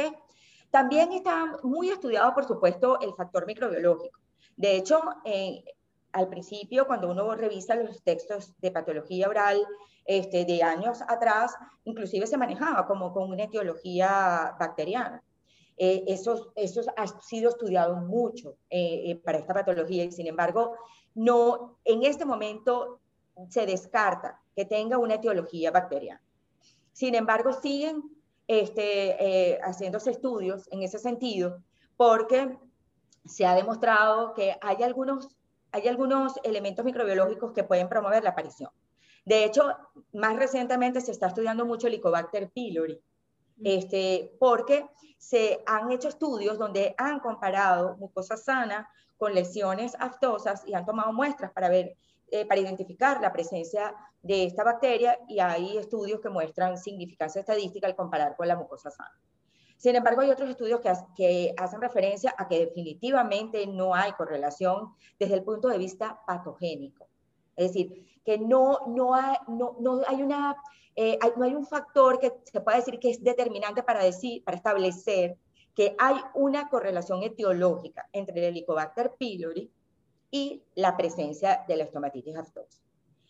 También 0.70 1.12
está 1.12 1.58
muy 1.62 1.90
estudiado, 1.90 2.32
por 2.34 2.44
supuesto, 2.44 3.00
el 3.00 3.12
factor 3.14 3.46
microbiológico. 3.46 4.19
De 4.60 4.76
hecho, 4.76 5.00
eh, 5.24 5.64
al 6.12 6.28
principio, 6.28 6.86
cuando 6.86 7.10
uno 7.10 7.34
revisa 7.34 7.74
los 7.76 8.02
textos 8.02 8.52
de 8.58 8.70
patología 8.70 9.26
oral 9.26 9.66
este, 10.04 10.44
de 10.44 10.62
años 10.62 11.00
atrás, 11.08 11.56
inclusive 11.84 12.26
se 12.26 12.36
manejaba 12.36 12.86
como 12.86 13.10
con 13.14 13.30
una 13.30 13.44
etiología 13.44 14.54
bacteriana. 14.60 15.24
Eh, 15.78 16.04
eso, 16.08 16.52
ha 16.94 17.06
sido 17.22 17.48
estudiado 17.48 17.96
mucho 17.96 18.58
eh, 18.68 19.18
para 19.24 19.38
esta 19.38 19.54
patología 19.54 20.04
y 20.04 20.12
sin 20.12 20.26
embargo, 20.26 20.76
no, 21.14 21.78
en 21.86 22.04
este 22.04 22.26
momento 22.26 23.00
se 23.48 23.64
descarta 23.64 24.42
que 24.54 24.66
tenga 24.66 24.98
una 24.98 25.14
etiología 25.14 25.70
bacteriana. 25.70 26.20
Sin 26.92 27.14
embargo, 27.14 27.54
siguen 27.54 28.02
este, 28.46 29.58
haciéndose 29.62 30.10
estudios 30.10 30.68
en 30.70 30.82
ese 30.82 30.98
sentido 30.98 31.62
porque 31.96 32.58
se 33.24 33.46
ha 33.46 33.54
demostrado 33.54 34.34
que 34.34 34.56
hay 34.60 34.82
algunos, 34.82 35.36
hay 35.72 35.88
algunos 35.88 36.34
elementos 36.42 36.84
microbiológicos 36.84 37.52
que 37.52 37.64
pueden 37.64 37.88
promover 37.88 38.22
la 38.22 38.30
aparición. 38.30 38.70
De 39.24 39.44
hecho, 39.44 39.76
más 40.12 40.36
recientemente 40.36 41.00
se 41.00 41.12
está 41.12 41.26
estudiando 41.26 41.66
mucho 41.66 41.86
el 41.86 41.94
Helicobacter 41.94 42.50
pylori, 42.50 43.00
mm. 43.56 43.62
este, 43.64 44.32
porque 44.38 44.88
se 45.18 45.62
han 45.66 45.92
hecho 45.92 46.08
estudios 46.08 46.58
donde 46.58 46.94
han 46.96 47.20
comparado 47.20 47.96
mucosa 47.98 48.36
sana 48.36 48.88
con 49.18 49.34
lesiones 49.34 49.94
aftosas 49.98 50.66
y 50.66 50.74
han 50.74 50.86
tomado 50.86 51.12
muestras 51.12 51.52
para 51.52 51.68
ver, 51.68 51.96
eh, 52.30 52.46
para 52.46 52.60
identificar 52.60 53.20
la 53.20 53.32
presencia 53.32 53.94
de 54.22 54.44
esta 54.44 54.64
bacteria 54.64 55.18
y 55.28 55.40
hay 55.40 55.76
estudios 55.76 56.20
que 56.20 56.30
muestran 56.30 56.78
significancia 56.78 57.40
estadística 57.40 57.86
al 57.86 57.96
comparar 57.96 58.34
con 58.34 58.48
la 58.48 58.56
mucosa 58.56 58.90
sana. 58.90 59.20
Sin 59.80 59.96
embargo, 59.96 60.20
hay 60.20 60.28
otros 60.28 60.50
estudios 60.50 60.82
que, 61.16 61.54
hacen 61.56 61.80
referencia 61.80 62.34
a 62.36 62.46
que 62.46 62.66
definitivamente 62.66 63.66
no 63.66 63.94
hay 63.94 64.12
correlación 64.12 64.92
desde 65.18 65.36
el 65.36 65.42
punto 65.42 65.68
de 65.68 65.78
vista 65.78 66.20
patogénico. 66.26 67.08
Es 67.56 67.68
decir, 67.68 68.06
que 68.22 68.36
no, 68.36 68.80
no, 68.88 69.14
hay, 69.14 69.38
no, 69.48 70.02
hay 70.06 70.22
una, 70.22 70.54
eh, 70.96 71.18
no 71.34 71.46
hay 71.46 71.54
un 71.54 71.64
factor 71.64 72.18
que 72.18 72.30
se 72.44 72.60
pueda 72.60 72.76
decir 72.76 72.98
que 72.98 73.08
es 73.08 73.24
determinante 73.24 73.82
para, 73.82 74.04
decir, 74.04 74.44
para 74.44 74.58
establecer 74.58 75.38
que 75.74 75.96
hay 75.98 76.16
una 76.34 76.68
correlación 76.68 77.22
etiológica 77.22 78.06
entre 78.12 78.40
el 78.40 78.44
Helicobacter 78.44 79.14
pylori 79.18 79.72
y 80.30 80.62
la 80.74 80.94
presencia 80.94 81.64
de 81.66 81.76
la 81.76 81.84
estomatitis 81.84 82.36
aftosa. 82.36 82.82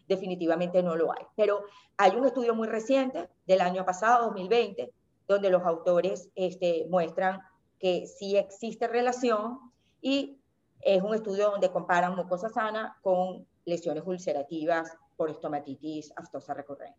Definitivamente 0.08 0.82
no 0.82 0.96
lo 0.96 1.12
hay. 1.12 1.24
Pero 1.36 1.62
hay 1.96 2.16
un 2.16 2.26
estudio 2.26 2.56
muy 2.56 2.66
reciente 2.66 3.28
del 3.46 3.60
año 3.60 3.84
pasado, 3.84 4.24
2020, 4.24 4.92
donde 5.30 5.48
los 5.48 5.62
autores 5.62 6.28
este, 6.34 6.86
muestran 6.90 7.40
que 7.78 8.06
sí 8.06 8.36
existe 8.36 8.88
relación 8.88 9.60
y 10.00 10.40
es 10.80 11.02
un 11.02 11.14
estudio 11.14 11.50
donde 11.50 11.70
comparan 11.70 12.16
mucosa 12.16 12.48
sana 12.48 12.98
con 13.00 13.46
lesiones 13.64 14.02
ulcerativas 14.04 14.92
por 15.16 15.30
estomatitis 15.30 16.12
aftosa 16.16 16.52
recurrente. 16.52 16.98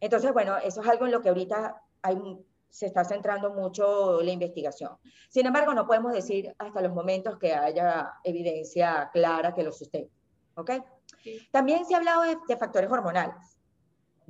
Entonces, 0.00 0.32
bueno, 0.32 0.56
eso 0.56 0.80
es 0.80 0.88
algo 0.88 1.04
en 1.04 1.12
lo 1.12 1.20
que 1.20 1.28
ahorita 1.28 1.82
se 2.70 2.86
está 2.86 3.04
centrando 3.04 3.52
mucho 3.52 4.22
la 4.22 4.30
investigación. 4.30 4.96
Sin 5.28 5.44
embargo, 5.44 5.74
no 5.74 5.86
podemos 5.86 6.12
decir 6.14 6.54
hasta 6.58 6.80
los 6.80 6.94
momentos 6.94 7.36
que 7.38 7.52
haya 7.52 8.14
evidencia 8.24 9.10
clara 9.12 9.54
que 9.54 9.62
lo 9.62 9.72
sustente. 9.72 10.14
¿Ok? 10.54 10.70
También 11.50 11.84
se 11.84 11.94
ha 11.94 11.98
hablado 11.98 12.22
de 12.22 12.56
factores 12.56 12.90
hormonales. 12.90 13.59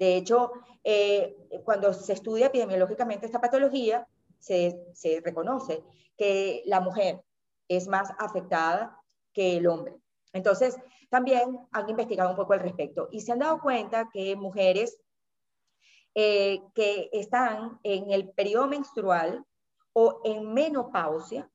De 0.01 0.17
hecho, 0.17 0.53
eh, 0.83 1.37
cuando 1.63 1.93
se 1.93 2.15
estudia 2.15 2.47
epidemiológicamente 2.47 3.27
esta 3.27 3.39
patología, 3.39 4.09
se, 4.39 4.75
reconoce 5.23 5.85
que 6.17 6.63
la 6.65 6.81
mujer 6.81 7.21
es 7.69 7.87
más 7.87 8.11
afectada 8.19 8.99
que 9.35 9.59
el 9.59 9.67
hombre. 9.67 9.95
Entonces, 10.33 10.79
también 11.11 11.59
han 11.71 11.91
investigado 11.91 12.31
un 12.31 12.37
poco 12.37 12.55
al 12.55 12.61
respecto 12.61 13.09
y 13.13 13.21
se 13.21 13.33
han 13.33 13.41
dado 13.41 13.61
cuenta 13.61 14.09
que 14.11 14.37
mujeres 14.37 14.99
eh, 16.15 16.63
que 16.75 17.11
están 17.13 17.79
en 17.83 18.11
el 18.11 18.31
periodo 18.31 18.69
menstrual 18.69 19.45
o 19.93 20.23
en 20.25 20.51
menopausia 20.55 21.51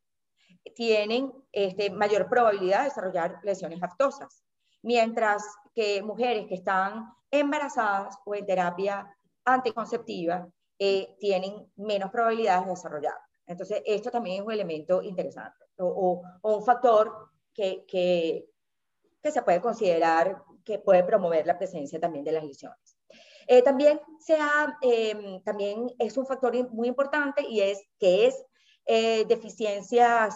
tienen 0.76 1.34
este, 1.52 1.90
mayor 1.90 2.30
probabilidad 2.30 2.82
de 2.82 2.90
desarrollar 2.90 3.40
lesiones 3.42 3.82
aftosas, 3.82 4.44
mientras 4.86 5.44
que 5.74 6.02
mujeres 6.04 6.46
que 6.48 6.56
están 6.56 7.12
embarazadas 7.32 8.18
o 8.24 8.36
en 8.36 8.46
terapia 8.46 9.12
anticonceptiva 9.44 10.48
eh, 10.78 11.16
tienen 11.20 11.72
menos 11.76 12.12
probabilidades 12.12 12.66
de 12.66 12.72
desarrollar. 12.72 13.16
Entonces, 13.48 13.82
esto 13.86 14.12
también 14.12 14.42
es 14.42 14.46
un 14.46 14.54
elemento 14.54 15.02
interesante 15.02 15.66
o, 15.78 16.22
un 16.44 16.64
factor 16.64 17.30
que, 17.54 17.84
que, 17.88 18.46
se 19.24 19.42
puede 19.42 19.60
considerar 19.60 20.44
que 20.64 20.78
puede 20.78 21.04
promover 21.04 21.48
la 21.48 21.58
presencia 21.58 22.00
también 22.00 22.24
de 22.24 22.32
las 22.32 22.44
lesiones. 22.44 22.98
Eh, 23.48 23.64
también, 23.64 24.00
sea, 24.20 24.78
em, 24.82 25.42
también 25.44 25.88
es 25.98 26.16
un 26.16 26.28
factor 26.28 26.54
muy 26.72 26.88
importante 26.88 27.42
y 27.48 27.62
es 27.62 27.82
que 28.00 28.28
es 28.28 28.44
eh, 28.86 29.26
deficiencias 29.26 30.36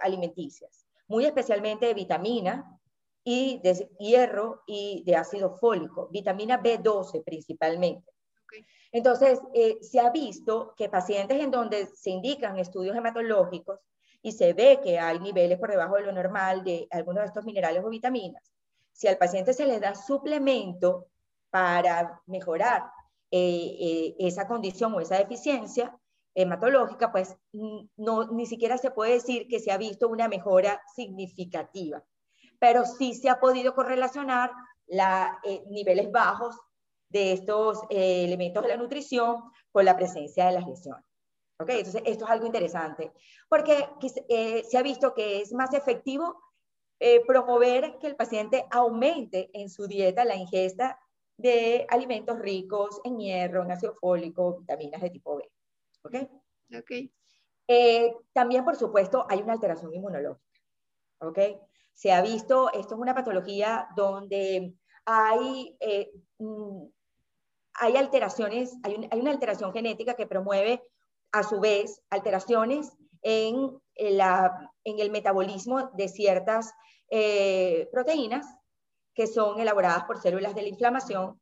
alimenticias, 0.00 0.86
muy 1.08 1.26
especialmente 1.26 1.86
de 1.86 1.94
vitamina, 1.94 2.79
y 3.24 3.60
de 3.62 3.88
hierro 3.98 4.62
y 4.66 5.02
de 5.04 5.16
ácido 5.16 5.56
fólico, 5.56 6.08
vitamina 6.10 6.62
B12 6.62 7.22
principalmente. 7.24 8.10
Entonces, 8.92 9.40
eh, 9.54 9.78
se 9.82 10.00
ha 10.00 10.10
visto 10.10 10.74
que 10.76 10.88
pacientes 10.88 11.40
en 11.40 11.50
donde 11.50 11.86
se 11.86 12.10
indican 12.10 12.58
estudios 12.58 12.96
hematológicos 12.96 13.78
y 14.22 14.32
se 14.32 14.52
ve 14.52 14.80
que 14.82 14.98
hay 14.98 15.18
niveles 15.20 15.58
por 15.58 15.70
debajo 15.70 15.96
de 15.96 16.02
lo 16.02 16.12
normal 16.12 16.64
de 16.64 16.88
algunos 16.90 17.22
de 17.22 17.26
estos 17.28 17.44
minerales 17.44 17.84
o 17.84 17.88
vitaminas, 17.88 18.42
si 18.92 19.06
al 19.06 19.16
paciente 19.16 19.54
se 19.54 19.66
le 19.66 19.78
da 19.78 19.94
suplemento 19.94 21.06
para 21.50 22.20
mejorar 22.26 22.82
eh, 23.30 23.76
eh, 23.80 24.16
esa 24.18 24.46
condición 24.48 24.92
o 24.94 25.00
esa 25.00 25.16
deficiencia 25.16 25.96
hematológica, 26.34 27.12
pues 27.12 27.36
no, 27.96 28.30
ni 28.32 28.46
siquiera 28.46 28.78
se 28.78 28.90
puede 28.90 29.14
decir 29.14 29.46
que 29.48 29.60
se 29.60 29.70
ha 29.72 29.78
visto 29.78 30.08
una 30.08 30.28
mejora 30.28 30.82
significativa 30.94 32.02
pero 32.60 32.84
sí 32.84 33.14
se 33.14 33.28
ha 33.28 33.40
podido 33.40 33.74
correlacionar 33.74 34.52
los 34.86 35.06
eh, 35.44 35.64
niveles 35.68 36.12
bajos 36.12 36.56
de 37.08 37.32
estos 37.32 37.80
eh, 37.88 38.24
elementos 38.24 38.62
de 38.62 38.68
la 38.68 38.76
nutrición 38.76 39.42
con 39.72 39.84
la 39.84 39.96
presencia 39.96 40.46
de 40.46 40.52
las 40.52 40.66
lesiones. 40.66 41.04
¿Ok? 41.58 41.70
Entonces, 41.70 42.02
esto 42.06 42.24
es 42.24 42.30
algo 42.30 42.46
interesante, 42.46 43.12
porque 43.48 43.88
eh, 44.28 44.62
se 44.64 44.78
ha 44.78 44.82
visto 44.82 45.12
que 45.14 45.40
es 45.40 45.52
más 45.52 45.74
efectivo 45.74 46.40
promover 47.26 47.96
que 47.98 48.08
el 48.08 48.14
paciente 48.14 48.66
aumente 48.70 49.48
en 49.54 49.70
su 49.70 49.86
dieta 49.86 50.22
la 50.26 50.36
ingesta 50.36 51.00
de 51.38 51.86
alimentos 51.88 52.38
ricos 52.38 53.00
en 53.04 53.18
hierro, 53.18 53.62
en 53.62 53.70
ácido 53.70 53.94
fólico, 53.94 54.58
vitaminas 54.58 55.00
de 55.00 55.08
tipo 55.08 55.36
B. 55.36 55.50
¿Ok? 56.02 56.14
Ok. 56.76 56.90
también, 58.34 58.66
por 58.66 58.76
supuesto, 58.76 59.24
hay 59.30 59.40
una 59.40 59.54
alteración 59.54 59.94
inmunológica. 59.94 60.60
¿Ok? 61.20 61.38
Se 62.00 62.12
ha 62.12 62.22
visto, 62.22 62.72
esto 62.72 62.94
es 62.94 63.00
una 63.00 63.14
patología 63.14 63.86
donde 63.94 64.72
hay, 65.04 65.76
eh, 65.80 66.10
mm, 66.38 66.86
hay 67.74 67.96
alteraciones, 67.98 68.74
hay, 68.82 69.20
una 69.20 69.30
alteración 69.30 69.70
genética 69.74 70.14
que 70.14 70.26
promueve 70.26 70.82
a 71.30 71.42
su 71.42 71.60
vez 71.60 72.00
alteraciones 72.08 72.90
en, 73.20 73.78
la, 73.96 74.72
en 74.82 74.98
el 74.98 75.10
metabolismo 75.10 75.90
de 75.92 76.08
ciertas 76.08 76.72
eh, 77.10 77.86
proteínas 77.92 78.46
que 79.12 79.26
son 79.26 79.60
elaboradas 79.60 80.04
por 80.04 80.22
células 80.22 80.54
de 80.54 80.62
la 80.62 80.68
inflamación, 80.68 81.38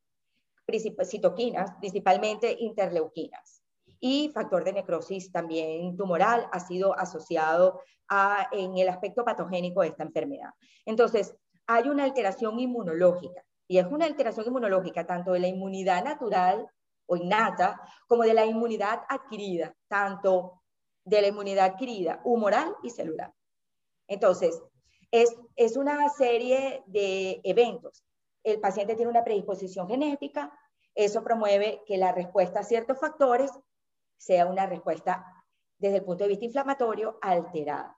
citoquinas, 1.05 1.71
principalmente 1.79 2.57
interleuquinas 2.59 3.58
y 4.00 4.31
factor 4.31 4.64
de 4.64 4.73
necrosis 4.73 5.33
también 5.33 5.97
tumoral 5.97 6.49
ha 6.52 6.61
sido 6.61 6.99
asociado 6.99 7.81
en 8.52 8.78
el 8.78 8.88
aspecto 8.88 9.25
patogénico 9.25 9.83
de 9.83 9.88
esta 9.88 10.02
enfermedad. 10.02 10.50
Entonces, 10.87 11.37
hay 11.67 11.88
una 11.88 12.05
alteración 12.05 12.59
inmunológica 12.59 13.45
y 13.67 13.78
es 13.78 13.87
una 13.87 14.07
alteración 14.07 14.47
inmunológica 14.47 15.07
tanto 15.07 15.33
de 15.33 15.40
la 15.40 15.49
inmunidad 15.49 16.02
natural 16.05 16.67
o 17.07 17.17
innata 17.17 17.81
como 18.07 18.23
de 18.23 18.35
la 18.35 18.47
inmunidad 18.47 19.02
adquirida, 19.09 19.75
tanto 19.88 20.62
de 21.05 21.21
la 21.21 21.28
inmunidad 21.28 21.67
adquirida 21.67 22.21
humoral 22.25 22.75
y 22.83 22.90
celular. 22.90 23.33
Entonces, 24.07 24.61
es, 25.11 25.35
es 25.57 25.76
una 25.76 26.09
serie 26.11 26.83
de 26.87 27.40
eventos. 27.45 28.05
El 28.43 28.61
paciente 28.61 28.95
tiene 28.95 29.11
una 29.11 29.25
predisposición 29.25 29.88
genética, 29.88 30.52
eso 30.95 31.23
promueve 31.23 31.83
que 31.87 31.97
la 31.97 32.12
respuesta 32.12 32.61
a 32.61 32.64
ciertos 32.64 32.99
factores 32.99 33.50
sea 34.19 34.47
una 34.47 34.67
respuesta 34.67 35.25
desde 35.79 35.99
el 35.99 36.05
punto 36.05 36.25
de 36.25 36.29
vista 36.29 36.45
inflamatorio 36.45 37.19
alterada. 37.23 37.97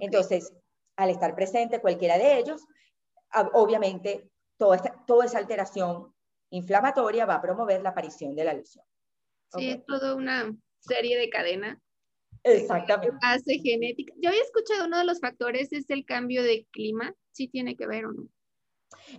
Entonces, 0.00 0.52
al 0.96 1.10
estar 1.10 1.34
presente 1.34 1.80
cualquiera 1.80 2.16
de 2.16 2.38
ellos, 2.38 2.64
obviamente 3.52 4.30
toda, 4.56 4.78
toda 5.06 5.26
esa 5.26 5.38
alteración 5.38 6.14
inflamatoria 6.50 7.26
va 7.26 7.36
a 7.36 7.42
promover 7.42 7.82
la 7.82 7.90
aparición 7.90 8.34
de 8.34 8.44
la 8.44 8.54
lesión. 8.54 8.84
Sí, 9.56 9.70
es 9.70 9.84
toda 9.86 10.14
una 10.14 10.54
serie 10.78 11.18
de 11.18 11.30
cadena. 11.30 11.80
Exactamente. 12.42 13.16
Base 13.20 13.58
genética. 13.58 14.14
Yo 14.18 14.30
había 14.30 14.42
escuchado 14.42 14.86
uno 14.86 14.98
de 14.98 15.04
los 15.04 15.20
factores 15.20 15.72
es 15.72 15.88
el 15.90 16.04
cambio 16.04 16.42
de 16.42 16.66
clima. 16.70 17.14
¿Sí 17.32 17.48
tiene 17.48 17.76
que 17.76 17.86
ver 17.86 18.06
o 18.06 18.12
no? 18.12 18.28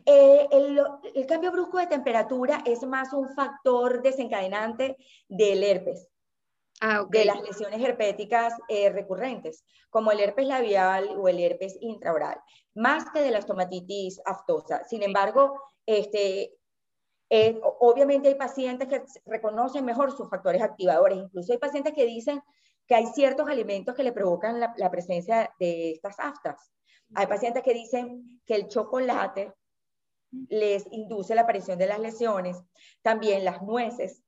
Eh, 0.05 0.48
el, 0.51 0.81
el, 1.13 1.25
cambio 1.25 1.51
brusco 1.51 1.77
de 1.77 1.88
temperatura 1.88 2.63
es 2.65 2.84
más 2.84 3.13
un 3.13 3.29
factor 3.36 4.01
desencadenante 4.01 4.98
del 5.27 5.63
herpes. 5.63 6.08
Ah, 6.81 7.05
de 7.09 7.25
las 7.25 7.41
lesiones 7.41 7.81
herpéticas 7.81 8.53
eh, 8.69 8.89
recurrentes, 8.89 9.65
como 9.89 10.13
el 10.13 10.21
herpes 10.21 10.48
labial 10.48 11.09
o 11.17 11.27
el 11.27 11.38
herpes 11.39 11.77
intraoral, 11.81 12.39
más 12.74 13.03
que 13.12 13.19
de 13.19 13.31
la 13.31 13.39
estomatitis 13.39 14.21
aftosa. 14.25 14.86
Sin 14.86 15.03
embargo, 15.03 15.62
este, 15.86 16.53
eh, 17.29 17.59
obviamente 17.81 18.29
hay 18.29 18.36
pacientes 18.36 18.88
que 18.88 19.03
reconocen 19.25 19.83
mejor 19.83 20.15
sus 20.15 20.29
factores 20.29 20.62
activadores, 20.62 21.17
incluso 21.17 21.51
hay 21.51 21.57
pacientes 21.57 21.93
que 21.93 22.05
dicen 22.05 22.41
que 22.88 22.95
hay 22.95 23.07
ciertos 23.07 23.50
alimentos 23.50 23.93
que 23.93 24.03
le 24.03 24.13
provocan 24.13 24.62
la, 24.62 24.74
la 24.77 24.89
presencia 24.89 25.53
de 25.59 25.91
estas 25.91 26.17
aftas. 26.17 26.71
Hay 27.13 27.27
pacientes 27.27 27.62
que 27.62 27.74
dicen 27.74 28.41
que 28.45 28.55
el 28.55 28.69
chocolate 28.69 29.53
les 30.48 30.88
induce 30.91 31.36
la 31.36 31.41
aparición 31.41 31.77
de 31.77 31.88
las 31.88 32.00
lesiones, 32.00 32.57
también 33.01 33.43
las 33.43 33.62
nueces, 33.63 34.24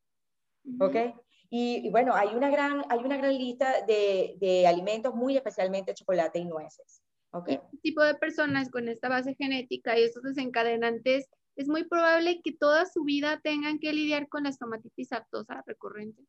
¿ok? 0.82 1.16
Y, 1.54 1.90
bueno, 1.90 2.16
hay 2.16 2.30
una 2.30 2.50
gran, 2.50 2.86
hay 2.90 3.00
una 3.00 3.18
gran 3.18 3.38
lista 3.38 3.86
de, 3.86 4.38
de 4.40 4.66
alimentos, 4.66 5.14
muy 5.14 5.36
especialmente 5.36 5.94
chocolate 5.94 6.40
y 6.40 6.46
nueces. 6.46 7.04
¿okay? 7.32 7.56
Este 7.56 7.78
tipo 7.84 8.02
de 8.02 8.16
personas 8.16 8.72
con 8.72 8.88
esta 8.88 9.10
base 9.10 9.36
genética 9.36 10.00
y 10.00 10.04
estos 10.04 10.24
desencadenantes, 10.24 11.28
es 11.58 11.68
muy 11.68 11.84
probable 11.84 12.42
que 12.42 12.54
toda 12.54 12.86
su 12.86 13.04
vida 13.04 13.42
tengan 13.44 13.80
que 13.80 13.92
lidiar 13.92 14.30
con 14.30 14.44
la 14.44 14.50
estomatitis 14.50 15.12
aftosa 15.12 15.62
recurrente. 15.66 16.24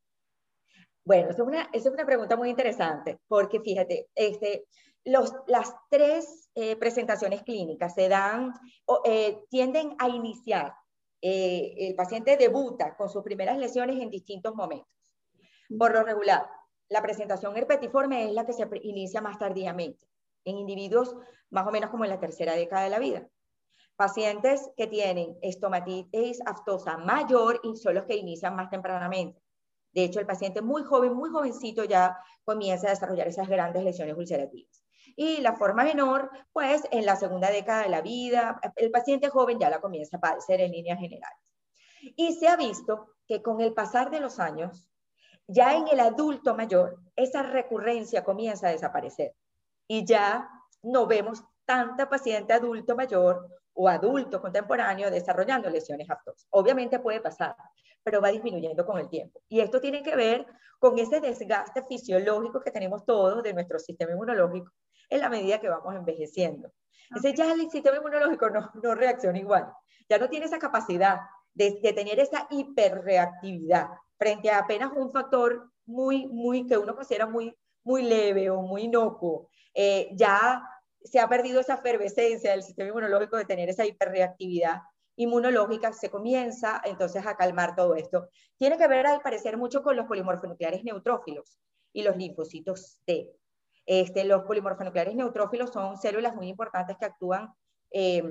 Bueno, 1.04 1.30
esa 1.30 1.42
es 1.42 1.48
una, 1.48 1.70
es 1.72 1.86
una 1.86 2.04
pregunta 2.04 2.36
muy 2.36 2.50
interesante, 2.50 3.20
porque 3.28 3.60
fíjate, 3.60 4.08
este, 4.14 4.66
los, 5.04 5.32
las 5.46 5.74
tres 5.90 6.50
eh, 6.54 6.76
presentaciones 6.76 7.42
clínicas 7.42 7.94
se 7.94 8.08
dan, 8.08 8.52
eh, 9.04 9.38
tienden 9.50 9.94
a 9.98 10.08
iniciar, 10.08 10.74
eh, 11.20 11.74
el 11.78 11.94
paciente 11.94 12.36
debuta 12.36 12.96
con 12.96 13.08
sus 13.08 13.22
primeras 13.22 13.58
lesiones 13.58 14.00
en 14.00 14.10
distintos 14.10 14.54
momentos. 14.54 14.88
Por 15.78 15.92
lo 15.92 16.02
regular, 16.02 16.48
la 16.88 17.02
presentación 17.02 17.56
herpetiforme 17.56 18.26
es 18.26 18.32
la 18.32 18.44
que 18.44 18.52
se 18.52 18.68
inicia 18.82 19.20
más 19.20 19.38
tardíamente, 19.38 20.06
en 20.44 20.58
individuos 20.58 21.16
más 21.50 21.66
o 21.66 21.70
menos 21.70 21.90
como 21.90 22.04
en 22.04 22.10
la 22.10 22.20
tercera 22.20 22.54
década 22.54 22.84
de 22.84 22.90
la 22.90 22.98
vida. 22.98 23.28
Pacientes 23.96 24.70
que 24.76 24.86
tienen 24.86 25.38
estomatitis 25.42 26.40
aftosa 26.46 26.96
mayor 26.98 27.60
son 27.76 27.94
los 27.94 28.06
que 28.06 28.16
inician 28.16 28.56
más 28.56 28.70
tempranamente. 28.70 29.40
De 29.92 30.04
hecho, 30.04 30.20
el 30.20 30.26
paciente 30.26 30.62
muy 30.62 30.82
joven, 30.82 31.14
muy 31.14 31.30
jovencito 31.30 31.84
ya 31.84 32.16
comienza 32.44 32.88
a 32.88 32.90
desarrollar 32.90 33.28
esas 33.28 33.48
grandes 33.48 33.84
lesiones 33.84 34.16
ulcerativas. 34.16 34.82
Y 35.14 35.42
la 35.42 35.54
forma 35.54 35.84
menor, 35.84 36.30
pues 36.52 36.82
en 36.90 37.04
la 37.04 37.16
segunda 37.16 37.50
década 37.50 37.82
de 37.82 37.90
la 37.90 38.00
vida, 38.00 38.58
el 38.76 38.90
paciente 38.90 39.28
joven 39.28 39.58
ya 39.58 39.68
la 39.68 39.80
comienza 39.80 40.16
a 40.16 40.20
padecer 40.20 40.60
en 40.62 40.72
líneas 40.72 40.98
generales. 40.98 41.38
Y 42.16 42.32
se 42.32 42.48
ha 42.48 42.56
visto 42.56 43.08
que 43.26 43.42
con 43.42 43.60
el 43.60 43.74
pasar 43.74 44.10
de 44.10 44.20
los 44.20 44.40
años, 44.40 44.86
ya 45.46 45.74
en 45.76 45.88
el 45.88 46.00
adulto 46.00 46.54
mayor, 46.54 46.98
esa 47.16 47.42
recurrencia 47.42 48.24
comienza 48.24 48.68
a 48.68 48.72
desaparecer 48.72 49.34
y 49.86 50.04
ya 50.04 50.48
no 50.82 51.06
vemos 51.06 51.42
tanta 51.64 52.08
paciente 52.08 52.52
adulto 52.52 52.96
mayor 52.96 53.48
o 53.74 53.88
adulto 53.88 54.40
contemporáneo 54.40 55.10
desarrollando 55.10 55.70
lesiones 55.70 56.08
aftosas. 56.10 56.46
Obviamente 56.50 56.98
puede 56.98 57.20
pasar, 57.20 57.56
pero 58.02 58.20
va 58.20 58.30
disminuyendo 58.30 58.84
con 58.84 58.98
el 58.98 59.08
tiempo. 59.08 59.40
Y 59.48 59.60
esto 59.60 59.80
tiene 59.80 60.02
que 60.02 60.16
ver 60.16 60.46
con 60.78 60.98
ese 60.98 61.20
desgaste 61.20 61.82
fisiológico 61.84 62.60
que 62.60 62.70
tenemos 62.70 63.04
todos 63.04 63.42
de 63.42 63.54
nuestro 63.54 63.78
sistema 63.78 64.12
inmunológico 64.12 64.72
en 65.08 65.20
la 65.20 65.28
medida 65.28 65.60
que 65.60 65.68
vamos 65.68 65.94
envejeciendo. 65.94 66.72
Entonces 67.08 67.34
ya 67.34 67.52
el 67.52 67.70
sistema 67.70 67.96
inmunológico 67.96 68.50
no, 68.50 68.70
no 68.82 68.94
reacciona 68.94 69.38
igual, 69.38 69.72
ya 70.08 70.18
no 70.18 70.28
tiene 70.28 70.46
esa 70.46 70.58
capacidad 70.58 71.20
de, 71.54 71.78
de 71.82 71.92
tener 71.92 72.18
esa 72.18 72.46
hiperreactividad 72.50 73.88
frente 74.22 74.50
a 74.50 74.58
apenas 74.58 74.92
un 74.94 75.10
factor 75.10 75.68
muy, 75.84 76.28
muy, 76.28 76.64
que 76.64 76.78
uno 76.78 76.94
considera 76.94 77.26
muy, 77.26 77.56
muy 77.82 78.04
leve 78.04 78.50
o 78.50 78.62
muy 78.62 78.82
inocuo, 78.82 79.48
eh, 79.74 80.10
ya 80.12 80.62
se 81.02 81.18
ha 81.18 81.28
perdido 81.28 81.58
esa 81.58 81.74
efervescencia 81.74 82.52
del 82.52 82.62
sistema 82.62 82.90
inmunológico 82.90 83.36
de 83.36 83.46
tener 83.46 83.68
esa 83.68 83.84
hiperreactividad 83.84 84.82
inmunológica, 85.16 85.92
se 85.92 86.08
comienza 86.08 86.80
entonces 86.84 87.26
a 87.26 87.36
calmar 87.36 87.74
todo 87.74 87.96
esto. 87.96 88.28
Tiene 88.58 88.78
que 88.78 88.86
ver, 88.86 89.08
al 89.08 89.22
parecer, 89.22 89.56
mucho 89.56 89.82
con 89.82 89.96
los 89.96 90.06
polimorfonucleares 90.06 90.84
neutrófilos 90.84 91.58
y 91.92 92.04
los 92.04 92.16
linfocitos 92.16 93.00
T. 93.04 93.28
Este, 93.86 94.22
los 94.22 94.44
polimorfonucleares 94.44 95.16
neutrófilos 95.16 95.70
son 95.70 95.96
células 95.96 96.36
muy 96.36 96.46
importantes 96.46 96.96
que 96.96 97.06
actúan 97.06 97.52
eh, 97.90 98.22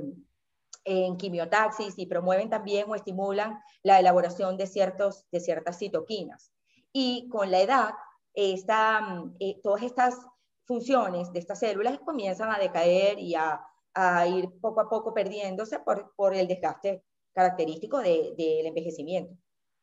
en 0.84 1.18
quimiotaxis 1.18 1.98
y 1.98 2.06
promueven 2.06 2.50
también 2.50 2.90
o 2.90 2.96
estimulan 2.96 3.60
la 3.84 4.00
elaboración 4.00 4.58
de, 4.58 4.68
ciertos, 4.68 5.26
de 5.32 5.40
ciertas 5.40 5.78
citoquinas. 5.78 6.52
Y 6.92 7.28
con 7.30 7.52
la 7.52 7.62
edad, 7.62 7.94
esta, 8.34 9.24
eh, 9.40 9.60
todas 9.62 9.84
estas 9.84 10.18
funciones 10.66 11.32
de 11.34 11.40
estas 11.40 11.60
células 11.60 12.00
comienzan 12.00 12.52
a 12.52 12.60
decaer 12.60 13.20
y 13.20 13.36
a, 13.36 13.62
a 13.94 14.28
ir 14.28 14.50
poco 14.62 14.82
a 14.82 14.90
poco 14.90 15.14
perdiéndose 15.14 15.80
por, 15.80 16.14
por 16.16 16.34
el 16.34 16.48
desgaste 16.48 17.04
característico 17.34 18.00
del 18.00 18.36
de, 18.36 18.68
envejecimiento. 18.68 19.38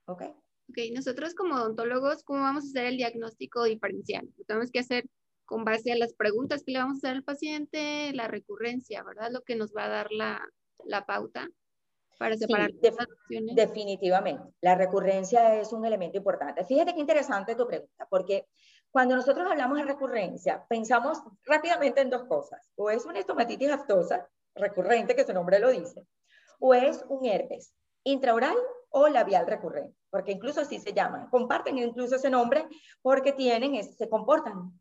¿Ok? 0.07 0.23
Ok, 0.71 0.79
nosotros 0.95 1.35
como 1.35 1.55
odontólogos, 1.55 2.23
¿cómo 2.25 2.43
vamos 2.43 2.65
a 2.65 2.69
hacer 2.69 2.87
el 2.87 2.97
diagnóstico 2.99 3.65
diferencial? 3.65 4.29
Lo 4.37 4.45
tenemos 4.45 4.71
que 4.71 4.81
hacer 4.81 5.07
con 5.47 5.65
base 5.65 5.93
a 5.93 5.97
las 5.97 6.13
preguntas 6.13 6.63
que 6.63 6.73
le 6.73 6.79
vamos 6.79 6.97
a 6.97 6.99
hacer 6.99 7.17
al 7.17 7.25
paciente, 7.25 8.13
la 8.13 8.29
recurrencia, 8.29 9.03
¿verdad? 9.03 9.31
Lo 9.33 9.43
que 9.43 9.57
nos 9.57 9.75
va 9.75 9.87
a 9.87 9.89
dar 9.89 10.13
la, 10.13 10.43
la 10.85 11.05
pauta 11.05 11.49
para 12.19 12.37
separar 12.37 12.71
sí, 13.29 13.47
Definitivamente, 13.55 14.43
la 14.61 14.75
recurrencia 14.75 15.55
es 15.55 15.73
un 15.73 15.85
elemento 15.85 16.19
importante. 16.19 16.65
Fíjate 16.65 16.93
qué 16.93 17.01
interesante 17.01 17.55
tu 17.55 17.67
pregunta, 17.67 18.07
porque 18.11 18.47
cuando 18.91 19.15
nosotros 19.15 19.47
hablamos 19.49 19.79
de 19.79 19.85
recurrencia, 19.85 20.67
pensamos 20.69 21.19
rápidamente 21.45 22.01
en 22.01 22.11
dos 22.11 22.25
cosas. 22.25 22.73
O 22.77 22.91
es 22.91 23.05
una 23.07 23.21
estomatitis 23.21 23.71
aftosa 23.71 24.29
recurrente, 24.55 25.15
que 25.15 25.25
su 25.25 25.33
nombre 25.33 25.61
lo 25.61 25.71
dice, 25.71 26.05
o 26.59 26.75
es 26.75 27.05
un 27.09 27.25
herpes 27.25 27.73
intraoral 28.03 28.57
o 28.91 29.09
labial 29.09 29.47
recurrente, 29.47 29.97
porque 30.11 30.33
incluso 30.33 30.63
así 30.63 30.79
se 30.79 30.93
llaman. 30.93 31.29
Comparten 31.29 31.79
incluso 31.79 32.17
ese 32.17 32.31
nombre 32.31 32.67
porque 33.03 33.33
tienen, 33.33 33.81
se 33.85 34.09
comportan 34.09 34.73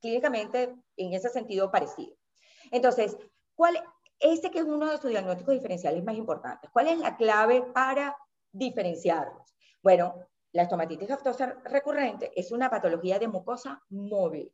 clínicamente 0.00 0.76
en 0.96 1.14
ese 1.14 1.30
sentido 1.30 1.70
parecido. 1.70 2.14
Entonces, 2.70 3.16
¿cuál, 3.54 3.82
ese 4.18 4.50
que 4.50 4.58
es 4.58 4.64
uno 4.64 4.90
de 4.90 4.98
sus 4.98 5.10
diagnósticos 5.10 5.54
diferenciales 5.54 6.02
más 6.04 6.16
importantes. 6.16 6.70
¿Cuál 6.72 6.88
es 6.88 6.98
la 6.98 7.16
clave 7.16 7.62
para 7.62 8.16
diferenciarlos? 8.52 9.54
Bueno, 9.82 10.26
la 10.52 10.62
estomatitis 10.62 11.10
aftosa 11.10 11.60
recurrente 11.64 12.32
es 12.34 12.50
una 12.50 12.70
patología 12.70 13.18
de 13.18 13.28
mucosa 13.28 13.82
móvil, 13.90 14.50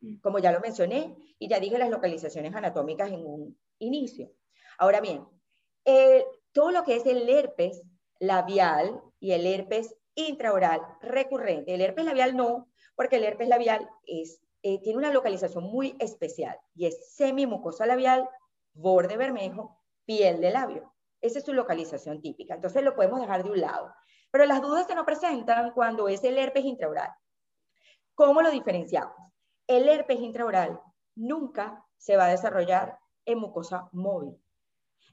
mm. 0.00 0.20
como 0.20 0.38
ya 0.38 0.52
lo 0.52 0.60
mencioné, 0.60 1.16
y 1.38 1.48
ya 1.48 1.58
dije 1.58 1.78
las 1.78 1.90
localizaciones 1.90 2.54
anatómicas 2.54 3.10
en 3.10 3.26
un 3.26 3.58
inicio. 3.78 4.30
Ahora 4.78 5.00
bien, 5.00 5.26
todo 6.52 6.70
lo 6.70 6.84
que 6.84 6.96
es 6.96 7.06
el 7.06 7.28
herpes 7.28 7.82
labial 8.18 9.02
y 9.18 9.32
el 9.32 9.46
herpes 9.46 9.94
intraoral 10.14 10.80
recurrente, 11.00 11.74
el 11.74 11.80
herpes 11.80 12.04
labial 12.04 12.36
no, 12.36 12.68
porque 12.94 13.16
el 13.16 13.24
herpes 13.24 13.48
labial 13.48 13.88
es, 14.06 14.40
eh, 14.62 14.80
tiene 14.80 14.98
una 14.98 15.12
localización 15.12 15.64
muy 15.64 15.96
especial 15.98 16.56
y 16.74 16.86
es 16.86 17.14
semimucosa 17.14 17.86
labial 17.86 18.28
borde 18.74 19.16
bermejo, 19.16 19.78
piel 20.04 20.40
de 20.40 20.50
labio. 20.50 20.92
Esa 21.20 21.38
es 21.38 21.44
su 21.44 21.52
localización 21.52 22.20
típica. 22.20 22.54
Entonces 22.54 22.82
lo 22.82 22.94
podemos 22.94 23.20
dejar 23.20 23.44
de 23.44 23.50
un 23.50 23.60
lado. 23.60 23.94
Pero 24.30 24.46
las 24.46 24.62
dudas 24.62 24.86
se 24.86 24.94
nos 24.94 25.04
presentan 25.04 25.72
cuando 25.72 26.08
es 26.08 26.24
el 26.24 26.38
herpes 26.38 26.64
intraoral. 26.64 27.10
¿Cómo 28.14 28.42
lo 28.42 28.50
diferenciamos? 28.50 29.14
El 29.66 29.88
herpes 29.88 30.20
intraoral 30.20 30.80
nunca 31.14 31.84
se 31.96 32.16
va 32.16 32.26
a 32.26 32.30
desarrollar 32.30 32.98
en 33.24 33.38
mucosa 33.38 33.88
móvil. 33.92 34.36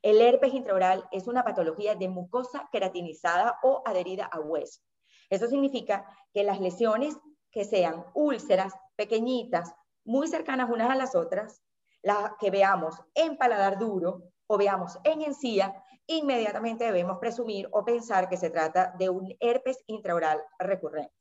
El 0.01 0.21
herpes 0.21 0.53
intraoral 0.53 1.07
es 1.11 1.27
una 1.27 1.43
patología 1.43 1.95
de 1.95 2.07
mucosa 2.07 2.69
queratinizada 2.71 3.59
o 3.63 3.83
adherida 3.85 4.25
a 4.25 4.39
hueso. 4.39 4.81
Eso 5.29 5.47
significa 5.47 6.05
que 6.33 6.43
las 6.43 6.59
lesiones 6.59 7.17
que 7.51 7.65
sean 7.65 8.05
úlceras 8.13 8.73
pequeñitas, 8.95 9.73
muy 10.05 10.27
cercanas 10.27 10.69
unas 10.69 10.89
a 10.89 10.95
las 10.95 11.15
otras, 11.15 11.61
las 12.01 12.33
que 12.39 12.51
veamos 12.51 12.95
en 13.13 13.37
paladar 13.37 13.77
duro 13.77 14.23
o 14.47 14.57
veamos 14.57 14.97
en 15.03 15.21
encía, 15.21 15.83
inmediatamente 16.07 16.85
debemos 16.85 17.19
presumir 17.19 17.69
o 17.71 17.85
pensar 17.85 18.29
que 18.29 18.37
se 18.37 18.49
trata 18.49 18.93
de 18.97 19.09
un 19.09 19.35
herpes 19.39 19.83
intraoral 19.87 20.41
recurrente. 20.57 21.13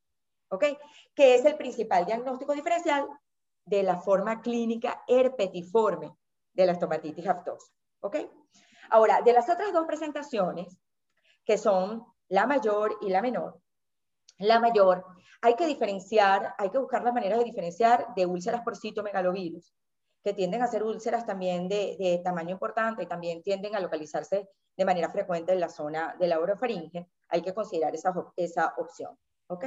¿Ok? 0.50 0.64
Que 1.14 1.34
es 1.34 1.44
el 1.44 1.56
principal 1.56 2.06
diagnóstico 2.06 2.54
diferencial 2.54 3.06
de 3.66 3.82
la 3.82 3.98
forma 3.98 4.40
clínica 4.40 5.02
herpetiforme 5.06 6.16
de 6.54 6.66
la 6.66 6.72
estomatitis 6.72 7.26
aftosa. 7.26 7.70
¿Ok? 8.00 8.16
Ahora, 8.90 9.20
de 9.20 9.34
las 9.34 9.50
otras 9.50 9.72
dos 9.74 9.86
presentaciones, 9.86 10.78
que 11.44 11.58
son 11.58 12.06
la 12.28 12.46
mayor 12.46 12.96
y 13.02 13.10
la 13.10 13.20
menor, 13.20 13.60
la 14.38 14.58
mayor, 14.58 15.04
hay 15.42 15.54
que 15.54 15.66
diferenciar, 15.66 16.54
hay 16.56 16.70
que 16.70 16.78
buscar 16.78 17.02
las 17.02 17.12
maneras 17.12 17.38
de 17.38 17.44
diferenciar 17.44 18.14
de 18.14 18.24
úlceras 18.24 18.62
por 18.62 18.76
citomegalovirus, 18.76 19.74
que 20.22 20.34
tienden 20.34 20.62
a 20.62 20.66
ser 20.66 20.82
úlceras 20.82 21.24
también 21.26 21.68
de, 21.68 22.20
tamaño 22.24 22.50
importante 22.50 23.02
y 23.02 23.06
también 23.06 23.42
tienden 23.42 23.74
a 23.76 23.80
localizarse 23.80 24.48
de 24.76 24.84
manera 24.84 25.10
frecuente 25.10 25.52
en 25.52 25.60
la 25.60 25.68
zona 25.68 26.16
de 26.18 26.26
la 26.26 26.38
orofaringe. 26.38 27.08
Hay 27.28 27.42
que 27.42 27.54
considerar 27.54 27.94
esa, 27.94 28.12
esa 28.36 28.74
opción. 28.78 29.16
¿ok? 29.48 29.64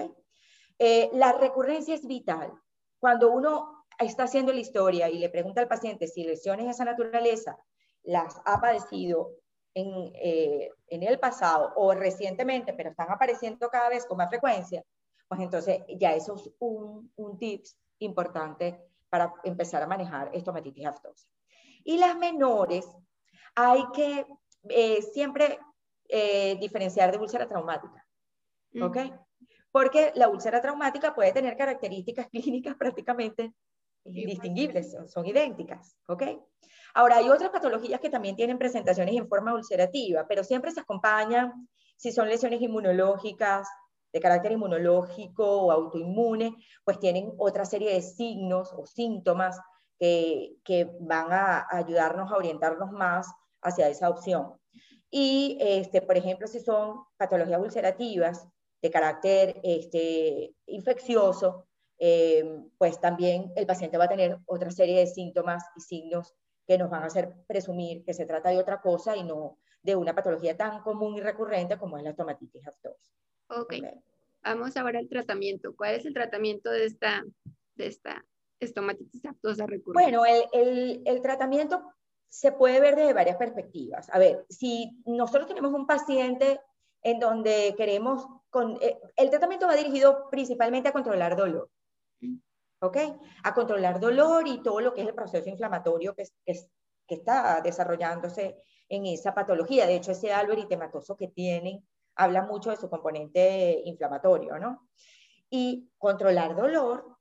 Eh, 0.79 1.09
la 1.13 1.33
recurrencia 1.33 1.95
es 1.95 2.05
vital. 2.05 2.53
Cuando 2.99 3.31
uno 3.31 3.85
está 3.99 4.23
haciendo 4.23 4.53
la 4.53 4.59
historia 4.59 5.09
y 5.09 5.19
le 5.19 5.29
pregunta 5.29 5.61
al 5.61 5.67
paciente 5.67 6.07
si 6.07 6.23
lesiones 6.23 6.65
de 6.65 6.71
esa 6.71 6.85
naturaleza 6.85 7.57
las 8.03 8.41
ha 8.45 8.59
padecido 8.59 9.31
en, 9.73 10.11
eh, 10.15 10.69
en, 10.87 11.03
el 11.03 11.19
pasado 11.19 11.71
o 11.75 11.93
recientemente, 11.93 12.73
pero 12.73 12.89
están 12.89 13.09
apareciendo 13.09 13.69
cada 13.69 13.89
vez 13.89 14.05
con 14.05 14.17
más 14.17 14.29
frecuencia, 14.29 14.83
pues 15.27 15.39
entonces 15.39 15.81
ya 15.97 16.13
eso 16.13 16.35
es 16.35 16.49
un, 16.59 17.11
un 17.15 17.37
tips 17.37 17.77
importante 17.99 18.90
para 19.11 19.33
empezar 19.43 19.83
a 19.83 19.87
manejar 19.87 20.31
estomatitis 20.33 20.87
aftosa. 20.87 21.27
Y 21.83 21.97
las 21.97 22.17
menores, 22.17 22.87
hay 23.55 23.83
que 23.93 24.25
eh, 24.69 25.01
siempre 25.01 25.59
eh, 26.07 26.55
diferenciar 26.59 27.11
de 27.11 27.17
úlcera 27.17 27.45
traumática, 27.45 28.07
¿ok? 28.81 28.97
Porque 29.69 30.13
la 30.15 30.29
úlcera 30.29 30.61
traumática 30.61 31.13
puede 31.13 31.33
tener 31.33 31.57
características 31.57 32.27
clínicas 32.31 32.75
prácticamente 32.75 33.53
indistinguibles, 34.05 34.93
son, 34.93 35.09
son 35.09 35.25
idénticas, 35.25 35.97
¿ok? 36.07 36.23
Ahora, 36.93 37.17
hay 37.17 37.29
otras 37.29 37.49
patologías 37.49 37.99
que 37.99 38.09
también 38.09 38.35
tienen 38.35 38.57
presentaciones 38.57 39.15
en 39.15 39.27
forma 39.27 39.53
ulcerativa, 39.53 40.25
pero 40.27 40.43
siempre 40.43 40.71
se 40.71 40.79
acompañan, 40.79 41.67
si 41.97 42.11
son 42.11 42.29
lesiones 42.29 42.61
inmunológicas, 42.61 43.67
de 44.11 44.19
carácter 44.19 44.51
inmunológico 44.51 45.45
o 45.45 45.71
autoinmune, 45.71 46.55
pues 46.83 46.99
tienen 46.99 47.33
otra 47.37 47.65
serie 47.65 47.93
de 47.93 48.01
signos 48.01 48.73
o 48.73 48.85
síntomas 48.85 49.59
que, 49.99 50.57
que 50.63 50.89
van 50.99 51.31
a 51.31 51.67
ayudarnos 51.69 52.31
a 52.31 52.37
orientarnos 52.37 52.91
más 52.91 53.27
hacia 53.61 53.89
esa 53.89 54.09
opción. 54.09 54.53
Y, 55.09 55.57
este, 55.59 56.01
por 56.01 56.17
ejemplo, 56.17 56.47
si 56.47 56.59
son 56.61 57.03
patologías 57.17 57.59
ulcerativas 57.59 58.47
de 58.81 58.89
carácter 58.89 59.59
este, 59.63 60.55
infeccioso, 60.65 61.67
eh, 61.99 62.63
pues 62.77 62.99
también 62.99 63.51
el 63.55 63.67
paciente 63.67 63.97
va 63.97 64.05
a 64.05 64.09
tener 64.09 64.39
otra 64.45 64.71
serie 64.71 64.99
de 64.99 65.07
síntomas 65.07 65.63
y 65.75 65.81
signos 65.81 66.33
que 66.65 66.77
nos 66.77 66.89
van 66.89 67.03
a 67.03 67.07
hacer 67.07 67.35
presumir 67.45 68.03
que 68.05 68.13
se 68.13 68.25
trata 68.25 68.49
de 68.49 68.57
otra 68.57 68.81
cosa 68.81 69.15
y 69.15 69.23
no 69.23 69.59
de 69.83 69.95
una 69.95 70.15
patología 70.15 70.55
tan 70.55 70.81
común 70.81 71.15
y 71.17 71.21
recurrente 71.21 71.77
como 71.77 71.97
es 71.97 72.03
la 72.03 72.11
estomatitis 72.11 72.65
aftosa. 72.65 73.11
Ok. 73.51 73.73
Vamos 74.43 74.75
ahora 74.77 74.99
al 74.99 75.07
tratamiento. 75.07 75.75
¿Cuál 75.75 75.95
es 75.95 76.05
el 76.05 76.13
tratamiento 76.13 76.71
de 76.71 76.85
esta, 76.85 77.23
de 77.75 77.87
esta 77.87 78.25
estomatitis 78.59 79.25
aftosa 79.25 79.65
recurrente? 79.67 80.03
Bueno, 80.03 80.25
el, 80.25 80.43
el, 80.53 81.01
el 81.05 81.21
tratamiento 81.21 81.93
se 82.27 82.51
puede 82.51 82.79
ver 82.79 82.95
desde 82.95 83.13
varias 83.13 83.37
perspectivas. 83.37 84.09
A 84.09 84.17
ver, 84.17 84.45
si 84.49 84.91
nosotros 85.05 85.47
tenemos 85.47 85.73
un 85.73 85.85
paciente 85.85 86.59
en 87.03 87.19
donde 87.19 87.75
queremos, 87.77 88.25
con, 88.49 88.77
eh, 88.81 88.99
el 89.15 89.29
tratamiento 89.29 89.67
va 89.67 89.75
dirigido 89.75 90.29
principalmente 90.29 90.89
a 90.89 90.93
controlar 90.93 91.35
dolor. 91.35 91.69
¿ok? 92.81 92.97
A 93.43 93.53
controlar 93.53 93.99
dolor 93.99 94.47
y 94.47 94.61
todo 94.61 94.81
lo 94.81 94.93
que 94.93 95.01
es 95.01 95.07
el 95.07 95.13
proceso 95.13 95.49
inflamatorio 95.49 96.15
que, 96.15 96.23
que, 96.45 96.53
que 97.07 97.15
está 97.15 97.61
desarrollándose 97.61 98.57
en 98.89 99.05
esa 99.05 99.33
patología. 99.33 99.85
De 99.85 99.95
hecho, 99.95 100.11
ese 100.11 100.33
álbero 100.33 100.59
eritematoso 100.59 101.15
que 101.15 101.27
tienen 101.27 101.85
habla 102.23 102.43
mucho 102.43 102.69
de 102.69 102.77
su 102.77 102.89
componente 102.89 103.81
inflamatorio, 103.85 104.59
¿no? 104.59 104.87
Y 105.49 105.89
controlar 105.97 106.55
dolor 106.55 107.17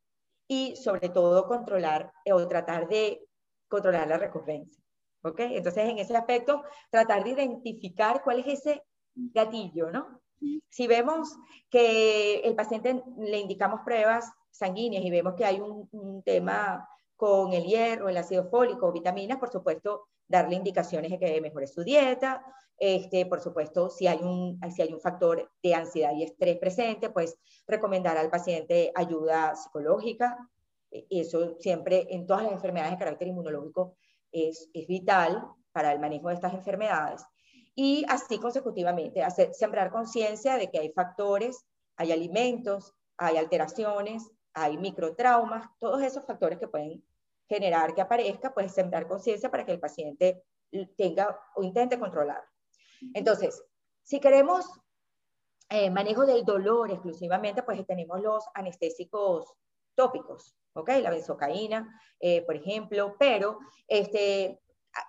y 0.46 0.76
sobre 0.76 1.08
todo 1.08 1.46
controlar 1.46 2.12
eh, 2.24 2.32
o 2.32 2.46
tratar 2.46 2.88
de 2.88 3.26
controlar 3.68 4.08
la 4.08 4.18
recurrencia, 4.18 4.82
¿ok? 5.22 5.40
Entonces, 5.40 5.88
en 5.88 5.98
ese 5.98 6.16
aspecto, 6.16 6.62
tratar 6.90 7.24
de 7.24 7.30
identificar 7.30 8.22
cuál 8.22 8.40
es 8.40 8.58
ese 8.58 8.82
gatillo, 9.14 9.90
¿no? 9.90 10.20
Si 10.68 10.86
vemos 10.86 11.36
que 11.68 12.40
el 12.40 12.54
paciente 12.54 13.02
le 13.18 13.38
indicamos 13.38 13.80
pruebas 13.84 14.32
sanguíneas 14.50 15.04
y 15.04 15.10
vemos 15.10 15.34
que 15.34 15.44
hay 15.44 15.60
un, 15.60 16.22
tema 16.24 16.88
con 17.16 17.52
el 17.52 17.64
hierro, 17.64 18.08
el 18.08 18.16
ácido 18.16 18.48
fólico, 18.48 18.92
vitaminas, 18.92 19.38
por 19.38 19.50
supuesto, 19.50 20.08
darle 20.30 20.54
indicaciones 20.54 21.10
de 21.10 21.18
que 21.18 21.40
mejore 21.40 21.66
su 21.66 21.82
dieta. 21.82 22.42
Este, 22.78 23.26
por 23.26 23.40
supuesto, 23.40 23.90
si 23.90 24.06
hay, 24.06 24.18
un, 24.22 24.58
si 24.74 24.80
hay 24.80 24.92
un 24.92 25.00
factor 25.00 25.50
de 25.62 25.74
ansiedad 25.74 26.12
y 26.14 26.22
estrés 26.22 26.56
presente, 26.58 27.10
pues 27.10 27.36
recomendar 27.66 28.16
al 28.16 28.30
paciente 28.30 28.92
ayuda 28.94 29.54
psicológica. 29.56 30.38
E, 30.90 31.06
eso 31.10 31.56
siempre 31.58 32.06
en 32.10 32.26
todas 32.26 32.44
las 32.44 32.52
enfermedades 32.52 32.92
de 32.92 32.98
carácter 32.98 33.28
inmunológico 33.28 33.96
es, 34.32 34.70
es 34.72 34.86
vital 34.86 35.44
para 35.72 35.92
el 35.92 35.98
manejo 35.98 36.28
de 36.28 36.34
estas 36.34 36.54
enfermedades. 36.54 37.22
Y 37.74 38.04
así 38.08 38.38
consecutivamente, 38.38 39.22
hacer, 39.22 39.52
sembrar 39.52 39.90
conciencia 39.90 40.56
de 40.56 40.70
que 40.70 40.78
hay 40.78 40.92
factores, 40.92 41.66
hay 41.96 42.12
alimentos, 42.12 42.94
hay 43.18 43.36
alteraciones, 43.36 44.30
hay 44.54 44.78
microtraumas, 44.78 45.68
todos 45.78 46.02
esos 46.02 46.24
factores 46.24 46.58
que 46.58 46.68
pueden 46.68 47.02
generar 47.50 47.94
que 47.94 48.00
aparezca, 48.00 48.54
pues 48.54 48.72
sembrar 48.72 49.08
conciencia 49.08 49.50
para 49.50 49.66
que 49.66 49.72
el 49.72 49.80
paciente 49.80 50.44
tenga 50.96 51.36
o 51.56 51.64
intente 51.64 51.98
controlar. 51.98 52.42
Entonces, 53.12 53.60
si 54.04 54.20
queremos 54.20 54.66
eh, 55.68 55.90
manejo 55.90 56.24
del 56.24 56.44
dolor 56.44 56.92
exclusivamente, 56.92 57.64
pues 57.64 57.84
tenemos 57.86 58.20
los 58.20 58.44
anestésicos 58.54 59.52
tópicos, 59.96 60.56
¿ok? 60.74 60.90
La 61.02 61.10
benzocaína, 61.10 62.00
eh, 62.20 62.42
por 62.42 62.54
ejemplo, 62.54 63.16
pero 63.18 63.58
este, 63.88 64.60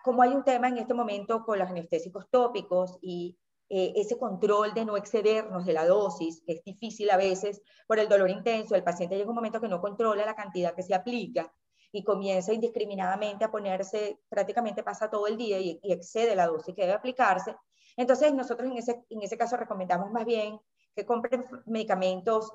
como 0.03 0.23
hay 0.23 0.29
un 0.29 0.43
tema 0.43 0.67
en 0.67 0.79
este 0.79 0.95
momento 0.95 1.45
con 1.45 1.59
los 1.59 1.69
anestésicos 1.69 2.27
tópicos 2.31 2.97
y 3.01 3.37
eh, 3.69 3.93
ese 3.95 4.17
control 4.17 4.73
de 4.73 4.83
no 4.83 4.97
excedernos 4.97 5.65
de 5.65 5.73
la 5.73 5.85
dosis, 5.85 6.41
que 6.45 6.53
es 6.53 6.63
difícil 6.63 7.11
a 7.11 7.17
veces 7.17 7.61
por 7.85 7.99
el 7.99 8.09
dolor 8.09 8.31
intenso, 8.31 8.73
el 8.73 8.83
paciente 8.83 9.15
llega 9.15 9.29
un 9.29 9.35
momento 9.35 9.61
que 9.61 9.69
no 9.69 9.79
controla 9.79 10.25
la 10.25 10.35
cantidad 10.35 10.73
que 10.73 10.83
se 10.83 10.95
aplica 10.95 11.53
y 11.91 12.03
comienza 12.03 12.53
indiscriminadamente 12.53 13.45
a 13.45 13.51
ponerse, 13.51 14.19
prácticamente 14.29 14.83
pasa 14.83 15.09
todo 15.09 15.27
el 15.27 15.37
día 15.37 15.59
y, 15.59 15.79
excede 15.83 16.35
la 16.35 16.47
dosis 16.47 16.73
que 16.75 16.81
debe 16.81 16.93
aplicarse. 16.93 17.55
Entonces 17.97 18.33
nosotros 18.33 18.71
en 18.71 18.77
ese, 18.77 19.03
en 19.09 19.21
ese 19.21 19.37
caso 19.37 19.57
recomendamos 19.57 20.11
más 20.11 20.25
bien 20.25 20.59
que 20.95 21.05
compren 21.05 21.45
medicamentos 21.65 22.51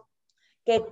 que, 0.64 0.84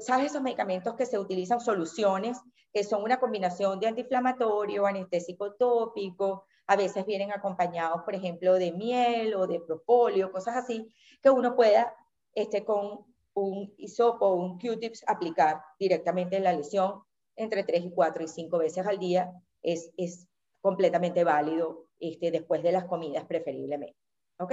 ¿sabes? 0.00 0.26
Esos 0.26 0.42
medicamentos 0.42 0.94
que 0.94 1.04
se 1.04 1.18
utilizan, 1.18 1.60
soluciones, 1.60 2.38
que 2.72 2.84
son 2.84 3.02
una 3.02 3.20
combinación 3.20 3.78
de 3.78 3.88
antiinflamatorio, 3.88 4.86
anestésico 4.86 5.52
tópico, 5.54 6.46
a 6.66 6.76
veces 6.76 7.04
vienen 7.04 7.32
acompañados, 7.32 8.02
por 8.02 8.14
ejemplo, 8.14 8.54
de 8.54 8.72
miel 8.72 9.34
o 9.34 9.46
de 9.46 9.60
propóleo, 9.60 10.32
cosas 10.32 10.56
así, 10.56 10.94
que 11.20 11.28
uno 11.28 11.54
pueda 11.54 11.94
este, 12.34 12.64
con 12.64 13.04
un 13.34 13.74
hisopo 13.76 14.26
o 14.26 14.36
un 14.36 14.58
Q-tips 14.58 15.04
aplicar 15.06 15.62
directamente 15.78 16.36
en 16.36 16.44
la 16.44 16.52
lesión 16.52 17.02
entre 17.36 17.64
3 17.64 17.84
y 17.84 17.90
4 17.90 18.24
y 18.24 18.28
5 18.28 18.58
veces 18.58 18.86
al 18.86 18.98
día. 18.98 19.32
Es, 19.62 19.90
es 19.96 20.26
completamente 20.60 21.24
válido 21.24 21.86
este, 21.98 22.30
después 22.30 22.62
de 22.62 22.72
las 22.72 22.84
comidas 22.84 23.24
preferiblemente. 23.24 23.96
¿Ok? 24.38 24.52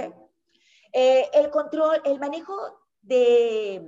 Eh, 0.92 1.28
el 1.34 1.50
control, 1.50 2.00
el 2.04 2.18
manejo 2.18 2.54
de, 3.02 3.86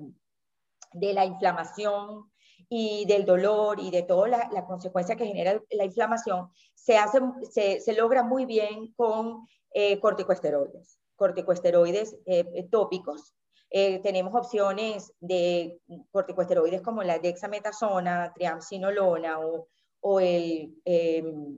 de 0.93 1.15
la 1.15 1.25
inflamación 1.25 2.31
y 2.69 3.05
del 3.07 3.25
dolor 3.25 3.81
y 3.81 3.91
de 3.91 4.03
toda 4.03 4.29
la, 4.29 4.51
la 4.53 4.65
consecuencia 4.65 5.17
que 5.17 5.27
genera 5.27 5.61
la 5.71 5.85
inflamación, 5.85 6.51
se, 6.75 6.97
hace, 6.97 7.21
se, 7.51 7.81
se 7.81 7.93
logra 7.95 8.23
muy 8.23 8.45
bien 8.45 8.93
con 8.95 9.47
eh, 9.73 9.99
corticosteroides, 10.01 10.99
corticosteroides 11.17 12.17
eh, 12.27 12.69
tópicos. 12.71 13.35
Eh, 13.71 14.01
tenemos 14.01 14.35
opciones 14.35 15.13
de 15.21 15.81
corticosteroides 16.11 16.83
como 16.83 17.05
la 17.05 17.19
dexametasona, 17.19 18.33
triamcinolona 18.35 19.39
o, 19.39 19.69
o 20.01 20.21
el 20.21 20.75
em, 20.85 21.57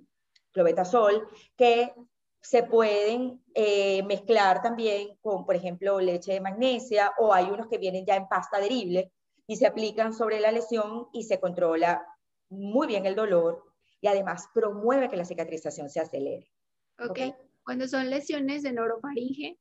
clobetasol, 0.53 1.27
que 1.57 1.95
se 2.43 2.65
pueden 2.65 3.43
eh, 3.55 4.03
mezclar 4.03 4.63
también 4.63 5.17
con, 5.21 5.47
por 5.47 5.57
ejemplo, 5.57 6.01
leche 6.01 6.33
de 6.35 6.41
magnesia 6.41 7.13
o 7.19 7.33
hay 7.33 7.47
unos 7.47 7.69
que 7.69 7.79
vienen 7.79 8.05
ya 8.05 8.17
en 8.17 8.29
pasta 8.29 8.59
adherible 8.59 9.13
y 9.47 9.57
se 9.57 9.67
aplican 9.67 10.13
sobre 10.13 10.41
la 10.41 10.53
lesión 10.53 11.07
y 11.13 11.23
se 11.23 11.41
controla 11.41 12.05
muy 12.51 12.89
bien 12.89 13.07
el 13.07 13.15
dolor 13.15 13.65
y 14.01 14.09
además 14.09 14.49
promueve 14.53 15.09
que 15.09 15.17
la 15.17 15.25
cicatrización 15.25 15.89
se 15.89 16.01
acelere. 16.01 16.51
Ok. 16.99 17.21
Cuando 17.65 17.87
son 17.87 18.11
lesiones 18.11 18.63
de 18.63 18.73
norofaringe. 18.73 19.59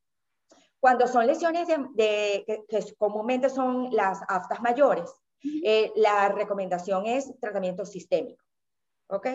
Cuando 0.81 1.05
son 1.07 1.27
lesiones 1.27 1.67
de, 1.67 2.43
que, 2.67 2.95
comúnmente 2.97 3.51
son 3.51 3.89
las 3.91 4.19
aftas 4.27 4.61
mayores, 4.61 5.13
eh, 5.63 5.91
la 5.95 6.29
recomendación 6.29 7.05
es 7.05 7.31
tratamiento 7.39 7.85
sistémico. 7.85 8.43
¿Ok? 9.07 9.27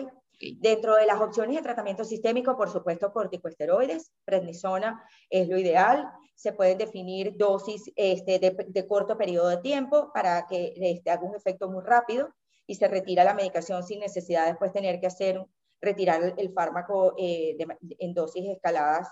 Dentro 0.57 0.95
de 0.97 1.05
las 1.05 1.21
opciones 1.21 1.55
de 1.55 1.61
tratamiento 1.61 2.03
sistémico, 2.03 2.57
por 2.57 2.69
supuesto, 2.69 3.13
corticosteroides, 3.13 4.11
prednisona 4.25 5.01
es 5.29 5.47
lo 5.47 5.57
ideal. 5.57 6.11
Se 6.35 6.51
pueden 6.51 6.77
definir 6.77 7.37
dosis 7.37 7.93
este, 7.95 8.39
de, 8.39 8.87
corto 8.87 9.17
periodo 9.17 9.47
de 9.47 9.57
tiempo 9.57 10.11
para 10.13 10.45
que 10.47 10.73
este, 10.75 11.09
haga 11.09 11.23
un 11.23 11.35
efecto 11.35 11.69
muy 11.69 11.81
rápido 11.81 12.27
y 12.67 12.75
se 12.75 12.89
retira 12.89 13.23
la 13.23 13.33
medicación 13.33 13.83
sin 13.83 14.01
necesidad 14.01 14.43
de 14.43 14.49
después 14.49 14.73
tener 14.73 14.99
que 14.99 15.07
hacer, 15.07 15.41
retirar 15.79 16.33
el, 16.37 16.51
fármaco 16.51 17.13
eh, 17.17 17.55
en 17.99 18.13
dosis 18.13 18.49
escaladas, 18.49 19.07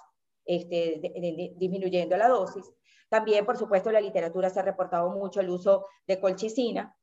este, 0.45 1.53
disminuyendo 1.57 2.17
la 2.17 2.29
dosis. 2.29 2.71
También, 3.09 3.45
por 3.45 3.57
supuesto, 3.57 3.91
la 3.91 4.01
literatura 4.01 4.49
se 4.49 4.59
ha 4.59 4.63
reportado 4.63 5.09
mucho 5.09 5.39
el 5.39 5.49
uso 5.49 5.85
de 6.07 6.19
colchicina, 6.19 6.95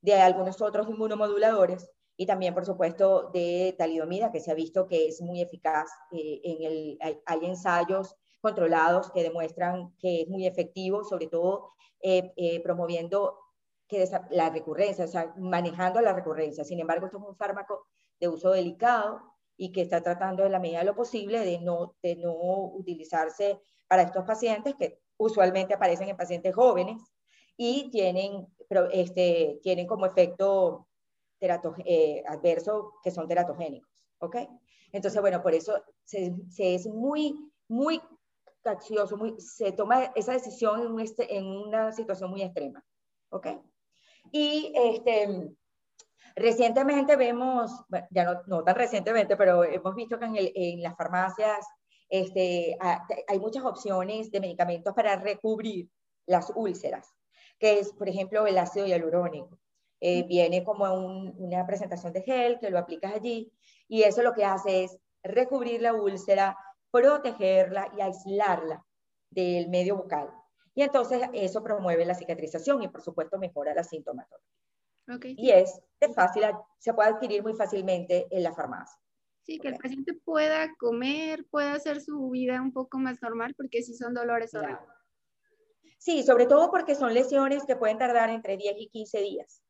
de 0.00 0.14
algunos 0.14 0.60
otros 0.62 0.88
inmunomoduladores 0.88 1.90
y 2.16 2.26
también, 2.26 2.54
por 2.54 2.66
supuesto, 2.66 3.30
de 3.32 3.74
talidomida, 3.78 4.32
que 4.32 4.40
se 4.40 4.50
ha 4.50 4.54
visto 4.54 4.88
que 4.88 5.08
es 5.08 5.20
muy 5.22 5.40
eficaz. 5.40 5.88
Eh, 6.10 6.40
en 6.42 6.62
el, 6.62 6.98
hay, 7.24 7.38
ensayos 7.42 8.16
controlados 8.40 9.10
que 9.12 9.22
demuestran 9.22 9.94
que 9.98 10.22
es 10.22 10.28
muy 10.28 10.46
efectivo, 10.46 11.04
sobre 11.04 11.28
todo 11.28 11.70
eh, 12.00 12.32
eh, 12.36 12.60
promoviendo 12.62 13.38
que 13.86 14.04
la 14.30 14.50
recurrencia, 14.50 15.04
o 15.04 15.08
sea, 15.08 15.32
manejando 15.38 16.00
la 16.00 16.12
recurrencia. 16.12 16.64
Sin 16.64 16.80
embargo, 16.80 17.06
esto 17.06 17.18
es 17.18 17.24
un 17.24 17.36
fármaco 17.36 17.86
de 18.20 18.28
uso 18.28 18.50
delicado 18.50 19.22
y 19.58 19.72
que 19.72 19.82
está 19.82 20.00
tratando 20.02 20.46
en 20.46 20.52
la 20.52 20.60
medida 20.60 20.78
de 20.78 20.84
lo 20.86 20.94
posible 20.94 21.40
de 21.40 21.58
no, 21.60 21.96
de 22.00 22.16
no 22.16 22.32
utilizarse 22.32 23.60
para 23.88 24.02
estos 24.02 24.24
pacientes 24.24 24.74
que 24.76 25.00
usualmente 25.18 25.74
aparecen 25.74 26.08
en 26.08 26.16
pacientes 26.16 26.54
jóvenes 26.54 27.02
y 27.56 27.90
tienen, 27.90 28.46
este, 28.92 29.58
tienen 29.62 29.86
como 29.86 30.06
efecto 30.06 30.86
eh, 31.40 32.22
adversos 32.26 32.86
que 33.02 33.10
son 33.10 33.26
teratogénicos, 33.26 33.90
¿ok? 34.20 34.36
Entonces, 34.92 35.20
bueno, 35.20 35.42
por 35.42 35.54
eso 35.54 35.82
se, 36.04 36.34
es 36.56 36.86
muy, 36.86 37.34
muy 37.66 38.00
caccioso, 38.62 39.16
muy, 39.16 39.34
se 39.40 39.72
toma 39.72 40.04
esa 40.14 40.32
decisión 40.32 40.86
en, 40.86 41.00
este, 41.00 41.36
en 41.36 41.46
una 41.46 41.90
situación 41.90 42.30
muy 42.30 42.42
extrema, 42.42 42.84
¿ok? 43.30 43.48
Y 44.30 44.72
este, 44.74 45.50
recientemente 46.38 47.16
vemos, 47.16 47.70
ya 48.10 48.24
no, 48.24 48.42
no, 48.46 48.64
tan 48.64 48.74
recientemente, 48.74 49.36
pero 49.36 49.64
hemos 49.64 49.94
visto 49.94 50.18
que 50.18 50.24
en, 50.26 50.36
el, 50.36 50.52
en 50.54 50.82
las 50.82 50.96
farmacias 50.96 51.66
este, 52.08 52.76
hay 53.26 53.38
muchas 53.38 53.64
opciones 53.64 54.30
de 54.30 54.40
medicamentos 54.40 54.94
para 54.94 55.16
recubrir 55.16 55.88
las 56.26 56.52
úlceras, 56.54 57.14
que 57.58 57.78
es, 57.80 57.92
por 57.92 58.08
ejemplo, 58.08 58.46
el 58.46 58.58
ácido 58.58 58.86
hialurónico. 58.86 59.58
Eh, 60.00 60.22
viene 60.24 60.62
como 60.62 60.84
una 60.94 61.66
presentación 61.66 62.12
de 62.12 62.22
gel 62.22 62.60
que 62.60 62.70
lo 62.70 62.78
aplicas 62.78 63.14
allí 63.14 63.52
y 63.88 64.02
eso 64.02 64.22
lo 64.22 64.32
que 64.32 64.44
hace 64.44 64.84
es 64.84 64.96
recubrir 65.24 65.82
la 65.82 65.92
úlcera, 65.92 66.56
protegerla 66.92 67.92
y 67.96 68.00
aislarla 68.00 68.84
del 69.30 69.68
medio 69.68 69.96
bucal. 69.96 70.30
Y 70.74 70.82
entonces 70.82 71.22
eso 71.32 71.64
promueve 71.64 72.04
la 72.04 72.14
cicatrización 72.14 72.82
y 72.82 72.88
por 72.88 73.02
supuesto 73.02 73.38
mejora 73.38 73.74
la 73.74 73.82
sintomatología. 73.82 74.57
Y 75.36 75.50
es 75.50 75.80
de 76.00 76.12
fácil, 76.12 76.44
se 76.78 76.92
puede 76.92 77.10
adquirir 77.10 77.42
muy 77.42 77.54
fácilmente 77.54 78.26
en 78.30 78.42
la 78.42 78.52
farmacia. 78.52 78.98
Sí, 79.42 79.58
que 79.58 79.68
el 79.68 79.78
paciente 79.78 80.12
pueda 80.24 80.74
comer, 80.78 81.46
pueda 81.50 81.72
hacer 81.72 82.02
su 82.02 82.28
vida 82.30 82.60
un 82.60 82.72
poco 82.72 82.98
más 82.98 83.22
normal, 83.22 83.54
porque 83.56 83.82
si 83.82 83.94
son 83.94 84.12
dolores 84.12 84.54
horribles. 84.54 84.78
Sí, 85.98 86.22
sobre 86.22 86.46
todo 86.46 86.70
porque 86.70 86.94
son 86.94 87.14
lesiones 87.14 87.64
que 87.64 87.76
pueden 87.76 87.98
tardar 87.98 88.30
entre 88.30 88.56
10 88.56 88.76
y 88.78 88.88
15 88.88 89.20
días 89.20 89.62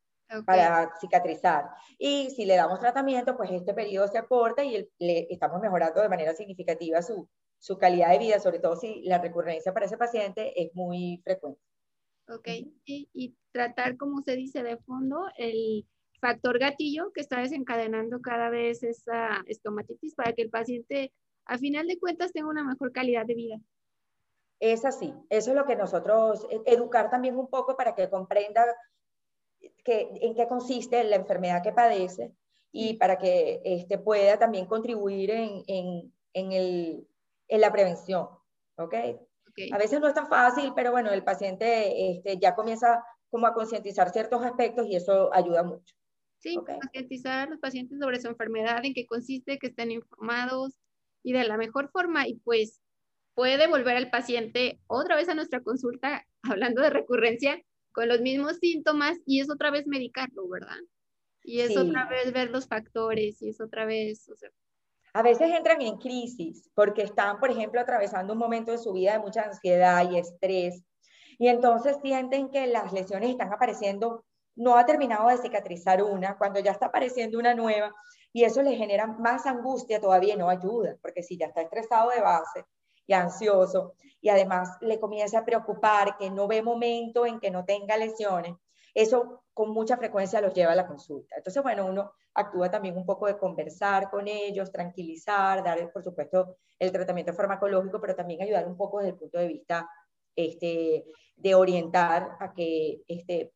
para 0.44 0.92
cicatrizar. 1.01 1.64
Y 1.96 2.31
si 2.31 2.44
le 2.44 2.57
damos 2.57 2.81
tratamiento, 2.81 3.37
pues 3.37 3.51
este 3.51 3.72
periodo 3.72 4.09
se 4.09 4.18
acorta 4.18 4.64
y 4.64 4.88
le 4.98 5.27
estamos 5.31 5.61
mejorando 5.61 6.03
de 6.03 6.09
manera 6.09 6.35
significativa 6.35 7.01
su, 7.01 7.29
su 7.59 7.79
calidad 7.79 8.11
de 8.11 8.18
vida, 8.18 8.40
sobre 8.40 8.59
todo 8.59 8.77
si 8.77 9.03
la 9.03 9.18
recurrencia 9.18 9.72
para 9.72 9.87
ese 9.87 9.96
paciente 9.96 10.61
es 10.61 10.74
muy 10.74 11.20
frecuente. 11.24 11.61
Ok, 12.29 12.49
y, 12.85 13.09
y 13.14 13.37
tratar, 13.53 13.97
como 13.97 14.23
se 14.23 14.37
dice 14.37 14.62
de 14.62 14.77
fondo, 14.79 15.27
el 15.37 15.87
factor 16.21 16.59
gatillo 16.59 17.12
que 17.12 17.21
está 17.21 17.41
desencadenando 17.41 18.21
cada 18.21 18.51
vez 18.51 18.83
esa 18.83 19.43
estomatitis 19.47 20.14
para 20.14 20.33
que 20.33 20.43
el 20.43 20.51
paciente, 20.51 21.12
a 21.47 21.59
final 21.59 21.87
de 21.87 21.99
cuentas, 21.99 22.33
tenga 22.33 22.49
una 22.49 22.64
mejor 22.64 22.93
calidad 22.93 23.25
de 23.25 23.35
vida. 23.35 23.57
Es 24.61 24.85
así, 24.85 25.14
eso 25.31 25.51
es 25.51 25.57
lo 25.57 25.64
que 25.64 25.77
nosotros, 25.77 26.47
e, 26.51 26.62
educar 26.67 27.11
también 27.11 27.37
un 27.38 27.49
poco 27.49 27.77
para 27.77 27.95
que 27.95 28.11
comprenda 28.11 28.64
en 29.61 30.35
qué 30.35 30.47
consiste 30.47 31.03
la 31.05 31.17
enfermedad 31.17 31.62
que 31.62 31.73
padece 31.73 32.33
y 32.73 32.95
para 32.95 33.17
que 33.17 33.61
este, 33.64 33.99
pueda 33.99 34.38
también 34.38 34.67
contribuir 34.67 35.31
en, 35.31 35.62
en, 35.67 36.12
en, 36.35 36.53
el, 36.53 37.09
en 37.49 37.61
la 37.61 37.73
prevención. 37.73 38.29
¿okay? 38.77 39.19
A 39.73 39.79
veces 39.79 40.01
no 40.01 40.09
es 40.09 40.14
tan 40.14 40.29
fácil, 40.29 40.73
pero 40.75 40.90
bueno, 40.90 41.11
el 41.11 41.25
paciente 41.25 42.11
este, 42.11 42.38
ya 42.38 42.55
comienza 42.55 43.03
como 43.31 43.47
a 43.47 43.55
concientizar 43.55 44.11
ciertos 44.11 44.42
aspectos 44.44 44.87
y 44.87 44.97
eso 44.97 45.33
ayuda 45.35 45.62
mucho. 45.62 45.94
Sí, 46.38 46.57
concientizar 46.57 47.49
a 47.49 47.51
los 47.51 47.59
pacientes 47.59 47.99
sobre 47.99 48.21
su 48.21 48.29
enfermedad, 48.29 48.85
en 48.85 48.94
qué 48.94 49.07
consiste, 49.07 49.59
que 49.59 49.68
estén 49.68 49.90
informados 49.90 50.79
y 51.23 51.33
de 51.33 51.44
la 51.44 51.57
mejor 51.57 51.90
forma. 51.90 52.29
Y 52.29 52.37
pues 52.37 52.81
puede 53.35 53.66
volver 53.66 53.97
el 53.97 54.11
paciente 54.11 54.81
otra 54.87 55.16
vez 55.16 55.29
a 55.29 55.35
nuestra 55.35 55.62
consulta, 55.62 56.27
hablando 56.42 56.83
de 56.83 56.90
recurrencia, 56.90 57.62
con 57.92 58.09
los 58.09 58.21
mismos 58.21 58.59
síntomas 58.59 59.18
y 59.27 59.40
es 59.40 59.51
otra 59.51 59.71
vez 59.71 59.87
medicarlo, 59.87 60.49
¿verdad? 60.49 60.79
Y 61.42 61.61
es 61.61 61.77
otra 61.77 62.09
vez 62.09 62.33
ver 62.33 62.51
los 62.51 62.68
factores 62.68 63.40
y 63.42 63.49
es 63.49 63.61
otra 63.61 63.87
vez, 63.87 64.29
o 64.29 64.37
sea, 64.37 64.51
a 65.19 65.23
veces 65.23 65.51
entran 65.51 65.83
en 65.83 65.97
crisis 65.97 66.71
porque 66.77 67.03
están, 67.03 67.41
por 67.41 67.51
ejemplo, 67.51 67.81
atravesando 67.81 68.35
un 68.35 68.39
momento 68.39 68.71
de 68.71 68.79
su 68.79 68.93
vida 68.93 69.15
de 69.15 69.19
mucha 69.19 69.43
ansiedad 69.43 70.09
y 70.09 70.17
estrés. 70.17 70.85
Y 71.41 71.49
entonces 71.49 71.97
sienten 72.01 72.51
que 72.51 72.69
las 72.69 72.93
lesiones 72.93 73.31
están 73.31 73.53
apareciendo, 73.53 74.25
no 74.55 74.77
ha 74.77 74.87
terminado 74.87 75.29
de 75.29 75.39
cicatrizar 75.39 76.05
una, 76.05 76.39
cuando 76.39 76.61
ya 76.61 76.71
está 76.71 76.87
apareciendo 76.87 77.37
una 77.37 77.53
nueva, 77.53 77.93
y 78.33 78.45
eso 78.45 78.63
le 78.63 78.77
genera 78.77 79.09
más 79.09 79.45
angustia 79.47 80.01
todavía, 80.01 80.37
no 80.37 80.49
ayuda, 80.49 80.97
porque 81.03 81.25
si 81.25 81.37
ya 81.37 81.47
está 81.47 81.63
estresado 81.63 82.11
de 82.11 82.21
base, 82.21 82.65
y 83.09 83.13
ansioso 83.13 83.95
y 84.21 84.29
además 84.29 84.77
le 84.81 85.01
comienza 85.01 85.41
a 85.41 85.45
preocupar 85.45 86.17
que 86.17 86.31
no 86.31 86.47
ve 86.47 86.63
momento 86.63 87.27
en 87.27 87.41
que 87.41 87.51
no 87.51 87.65
tenga 87.65 87.97
lesiones, 87.97 88.55
eso 88.99 89.45
con 89.55 89.71
mucha 89.71 89.97
frecuencia 89.97 90.41
los 90.41 90.53
lleva 90.53 90.73
a 90.73 90.77
la 90.77 90.87
consulta. 90.87 91.37
Entonces, 91.37 91.63
bueno, 91.63 91.87
uno 91.87 92.13
actúa 92.35 92.69
también 92.69 92.97
un 92.97 93.07
poco 93.07 93.29
de 93.29 93.39
conversar 93.39 94.11
con 94.11 94.27
ellos, 94.27 94.73
tranquilizar, 94.73 95.63
dar, 95.63 95.93
por 95.93 96.03
supuesto, 96.03 96.57
el 96.81 96.91
tratamiento 96.91 97.33
farmacológico, 97.33 98.01
pero 98.01 98.17
también 98.17 98.43
ayudar 98.43 98.67
un 98.67 98.77
poco 98.77 98.99
desde 98.99 99.11
el 99.11 99.17
punto 99.17 99.39
de 99.39 99.47
vista 99.47 99.89
este, 100.35 101.05
de 101.37 101.55
orientar 101.55 102.37
a 102.41 102.53
que 102.53 103.03
este, 103.07 103.53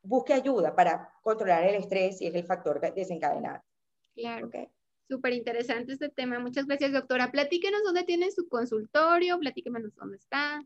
busque 0.00 0.32
ayuda 0.32 0.76
para 0.76 1.12
controlar 1.22 1.64
el 1.64 1.74
estrés 1.74 2.20
y 2.20 2.28
es 2.28 2.34
el 2.36 2.44
factor 2.44 2.80
desencadenante. 2.94 3.66
Claro. 4.14 4.46
¿Okay? 4.46 4.68
Súper 5.08 5.32
interesante 5.32 5.92
este 5.92 6.08
tema. 6.08 6.38
Muchas 6.38 6.66
gracias, 6.66 6.92
doctora. 6.92 7.32
Platíquenos 7.32 7.82
dónde 7.82 8.04
tiene 8.04 8.30
su 8.30 8.48
consultorio, 8.48 9.40
platíquenos 9.40 9.92
dónde 9.96 10.18
está. 10.18 10.64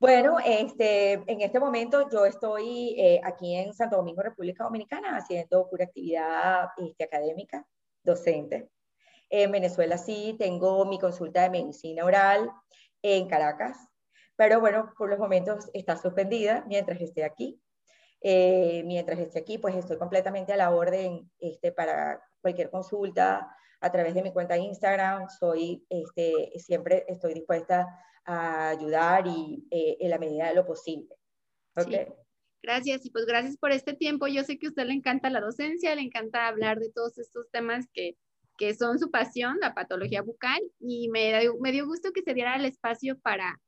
Bueno, 0.00 0.38
este, 0.42 1.12
en 1.12 1.42
este 1.42 1.60
momento 1.60 2.08
yo 2.10 2.24
estoy 2.24 2.94
eh, 2.98 3.20
aquí 3.22 3.54
en 3.54 3.74
Santo 3.74 3.96
Domingo, 3.96 4.22
República 4.22 4.64
Dominicana, 4.64 5.18
haciendo 5.18 5.68
pura 5.68 5.84
actividad 5.84 6.70
este, 6.78 7.04
académica, 7.04 7.66
docente. 8.02 8.70
En 9.28 9.52
Venezuela 9.52 9.98
sí 9.98 10.36
tengo 10.38 10.86
mi 10.86 10.98
consulta 10.98 11.42
de 11.42 11.50
medicina 11.50 12.06
oral 12.06 12.50
en 13.02 13.28
Caracas, 13.28 13.76
pero 14.36 14.58
bueno, 14.58 14.90
por 14.96 15.10
los 15.10 15.18
momentos 15.18 15.68
está 15.74 15.98
suspendida 15.98 16.64
mientras 16.66 16.98
esté 17.02 17.22
aquí. 17.22 17.60
Eh, 18.22 18.82
mientras 18.86 19.18
esté 19.18 19.40
aquí, 19.40 19.58
pues 19.58 19.76
estoy 19.76 19.98
completamente 19.98 20.54
a 20.54 20.56
la 20.56 20.70
orden 20.70 21.30
este, 21.40 21.72
para 21.72 22.22
cualquier 22.40 22.70
consulta 22.70 23.54
a 23.82 23.92
través 23.92 24.14
de 24.14 24.22
mi 24.22 24.32
cuenta 24.32 24.54
de 24.54 24.60
Instagram. 24.60 25.28
Soy, 25.28 25.84
este, 25.90 26.52
siempre 26.58 27.04
estoy 27.06 27.34
dispuesta 27.34 27.86
a 28.30 28.70
ayudar 28.70 29.26
y 29.26 29.66
eh, 29.70 29.96
en 30.00 30.10
la 30.10 30.18
medida 30.18 30.48
de 30.48 30.54
lo 30.54 30.66
posible. 30.66 31.08
Okay. 31.76 32.06
Gracias 32.62 33.06
y 33.06 33.10
pues 33.10 33.26
gracias 33.26 33.56
por 33.56 33.72
este 33.72 33.94
tiempo. 33.94 34.26
Yo 34.26 34.44
sé 34.44 34.58
que 34.58 34.66
a 34.66 34.70
usted 34.70 34.86
le 34.86 34.94
encanta 34.94 35.30
la 35.30 35.40
docencia, 35.40 35.94
le 35.94 36.02
encanta 36.02 36.46
hablar 36.46 36.78
de 36.78 36.90
todos 36.90 37.18
estos 37.18 37.50
temas 37.50 37.86
que, 37.92 38.16
que 38.58 38.74
son 38.74 38.98
su 38.98 39.10
pasión, 39.10 39.58
la 39.60 39.74
patología 39.74 40.22
bucal, 40.22 40.60
y 40.78 41.08
me, 41.08 41.32
me 41.60 41.72
dio 41.72 41.86
gusto 41.86 42.12
que 42.12 42.22
se 42.22 42.34
diera 42.34 42.56
el 42.56 42.66
espacio 42.66 43.18
para 43.18 43.58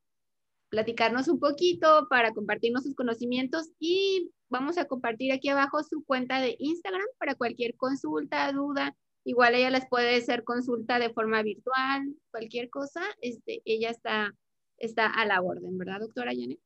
platicarnos 0.68 1.28
un 1.28 1.38
poquito, 1.38 2.06
para 2.08 2.32
compartirnos 2.32 2.84
sus 2.84 2.94
conocimientos 2.94 3.70
y 3.78 4.32
vamos 4.48 4.78
a 4.78 4.86
compartir 4.86 5.32
aquí 5.32 5.50
abajo 5.50 5.82
su 5.82 6.02
cuenta 6.04 6.40
de 6.40 6.56
Instagram 6.58 7.06
para 7.18 7.34
cualquier 7.34 7.76
consulta, 7.76 8.50
duda. 8.52 8.96
Igual 9.24 9.54
ella 9.54 9.70
les 9.70 9.86
puede 9.88 10.16
hacer 10.16 10.44
consulta 10.44 10.98
de 10.98 11.12
forma 11.12 11.42
virtual, 11.42 12.14
cualquier 12.30 12.70
cosa, 12.70 13.02
este, 13.20 13.62
ella 13.64 13.90
está, 13.90 14.34
está 14.82 15.06
a 15.06 15.24
la 15.24 15.40
orden, 15.40 15.78
¿verdad, 15.78 16.00
doctora 16.00 16.32
Janet? 16.32 16.58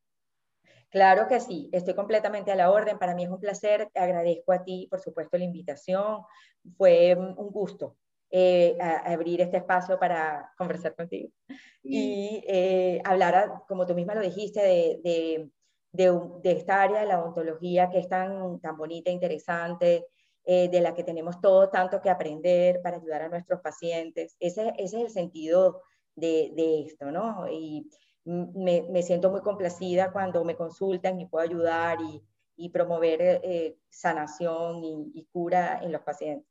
Claro 0.91 1.27
que 1.29 1.41
sí, 1.41 1.69
estoy 1.73 1.95
completamente 1.95 2.53
a 2.53 2.57
la 2.57 2.71
orden. 2.71 2.99
Para 2.99 3.15
mí 3.15 3.25
es 3.25 3.31
un 3.31 3.41
placer. 3.41 3.91
Te 3.93 4.01
agradezco 4.01 4.53
a 4.53 4.65
ti, 4.65 4.87
por 4.91 5.01
supuesto, 5.01 5.37
la 5.37 5.45
invitación. 5.45 6.23
Fue 6.77 7.15
un 7.15 7.51
gusto 7.51 7.97
eh, 8.31 8.77
abrir 8.81 9.41
este 9.41 9.59
espacio 9.59 9.99
para 10.01 10.53
conversar 10.59 10.97
contigo 10.97 11.31
y 11.83 12.43
eh, 12.49 13.01
hablar, 13.05 13.63
como 13.69 13.87
tú 13.87 13.95
misma 13.95 14.17
lo 14.17 14.21
dijiste, 14.21 14.61
de, 14.61 15.49
de, 15.93 16.51
esta 16.51 16.83
área 16.83 17.01
de 17.01 17.07
la 17.07 17.23
odontología 17.23 17.89
que 17.89 18.01
es 18.01 18.09
tan, 18.09 18.61
tan 18.61 18.77
bonita, 18.77 19.13
interesante, 19.13 20.07
eh, 20.45 20.69
de 20.69 20.81
la 20.81 20.93
que 20.93 21.05
tenemos 21.05 21.41
todo 21.41 21.71
tanto 21.71 22.01
que 22.01 22.11
aprender 22.11 22.81
para 22.83 22.97
ayudar 22.97 23.23
a 23.23 23.29
nuestros 23.29 23.61
pacientes. 23.61 24.37
Ese, 24.41 24.73
ese 24.77 24.97
es 24.99 25.05
el 25.05 25.11
sentido 25.11 25.83
de, 26.17 26.53
de 26.57 26.83
esto, 26.83 27.13
¿no? 27.13 27.47
Y 27.49 27.89
me, 28.27 28.83
me, 28.91 29.03
siento 29.03 29.31
muy 29.31 29.41
complacida 29.41 30.13
cuando 30.13 30.45
me 30.45 30.57
consultan 30.57 31.21
y 31.21 31.27
puedo 31.27 31.45
ayudar 31.45 31.99
y, 32.01 32.23
y 32.57 32.71
promover 32.71 33.21
eh, 33.23 33.79
sanación 33.89 34.83
y, 34.85 35.13
y, 35.15 35.25
cura 35.27 35.81
en 35.83 35.93
los 35.93 36.03
pacientes. 36.03 36.49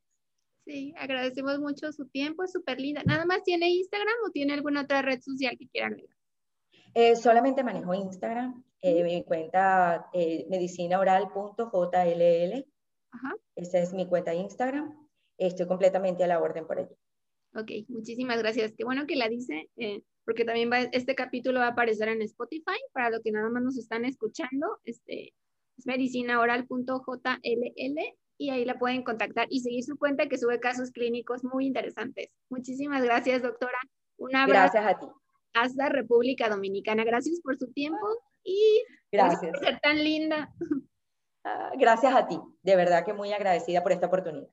Sí, 0.66 0.94
agradecemos 0.98 1.60
mucho 1.60 1.92
su 1.92 2.08
tiempo, 2.08 2.44
es 2.44 2.52
súper 2.52 2.80
linda. 2.80 3.04
¿Nada 3.06 3.26
más 3.26 3.44
tiene 3.44 3.70
Instagram 3.70 4.16
o 4.26 4.32
tiene 4.32 4.54
alguna 4.54 4.82
otra 4.82 5.04
red 5.04 5.22
social 5.22 5.56
que 5.60 5.68
quieran 5.68 5.94
agregar? 5.94 6.16
Eh, 6.96 7.16
solamente 7.18 7.64
manejo 7.64 7.94
Instagram, 7.94 8.64
eh, 8.82 9.04
mi 9.04 9.24
cuenta 9.24 10.10
eh, 10.14 10.48
medicinaoral.jll. 10.50 12.66
Esa 13.56 13.80
es 13.80 13.94
mi 13.94 14.08
cuenta 14.08 14.32
de 14.32 14.38
Instagram. 14.38 15.08
Estoy 15.38 15.68
completamente 15.68 16.24
a 16.24 16.28
la 16.28 16.40
orden 16.40 16.66
por 16.66 16.80
ello. 16.80 16.98
Ok, 17.54 17.72
muchísimas 17.90 18.40
gracias. 18.40 18.74
Qué 18.78 18.86
bueno 18.86 19.06
que 19.06 19.16
la 19.16 19.28
dice, 19.28 19.70
eh, 19.78 20.02
porque 20.26 20.44
también 20.44 20.72
va, 20.72 20.80
este 20.80 21.16
capítulo 21.16 21.60
va 21.60 21.68
a 21.68 21.72
aparecer 21.72 22.10
en 22.10 22.22
Spotify 22.24 22.80
para 22.92 23.10
los 23.10 23.22
que 23.22 23.32
nada 23.32 23.50
más 23.50 23.64
nos 23.64 23.78
están 23.78 24.06
escuchando. 24.06 24.80
Este, 24.84 25.34
es 25.78 25.86
medicinaoral.jll 25.86 27.40
y 28.38 28.50
ahí 28.50 28.66
la 28.66 28.78
pueden 28.78 29.04
contactar 29.04 29.48
y 29.50 29.62
seguir 29.62 29.84
su 29.84 29.98
cuenta 29.98 30.28
que 30.28 30.38
sube 30.38 30.60
casos 30.60 30.92
clínicos 30.92 31.44
muy 31.44 31.68
interesantes. 31.68 32.30
Muchísimas 32.50 33.04
gracias, 33.04 33.42
doctora. 33.42 33.78
Un 34.18 34.36
abrazo. 34.36 34.74
Gracias 34.74 34.96
a 34.96 35.00
ti. 35.00 35.06
Hasta 35.54 35.90
República 35.90 36.50
Dominicana. 36.50 37.04
Gracias 37.04 37.40
por 37.42 37.58
su 37.58 37.72
tiempo 37.72 38.06
y 38.44 38.84
gracias 39.12 39.52
por 39.52 39.60
ser 39.60 39.80
tan 39.80 40.04
linda. 40.04 40.54
Ah, 41.48 41.72
gracias 41.78 42.14
a 42.16 42.28
ti. 42.28 42.40
De 42.64 42.76
verdad 42.76 43.06
que 43.06 43.14
muy 43.14 43.32
agradecida 43.32 43.84
por 43.84 43.92
esta 43.92 44.08
oportunidad. 44.08 44.50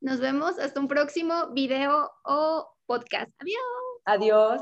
Nos 0.00 0.20
vemos 0.20 0.58
hasta 0.58 0.78
un 0.78 0.86
próximo 0.86 1.48
video 1.54 2.10
o 2.22 2.68
podcast. 2.86 3.32
Adiós. 3.40 3.87
Adiós. 4.04 4.60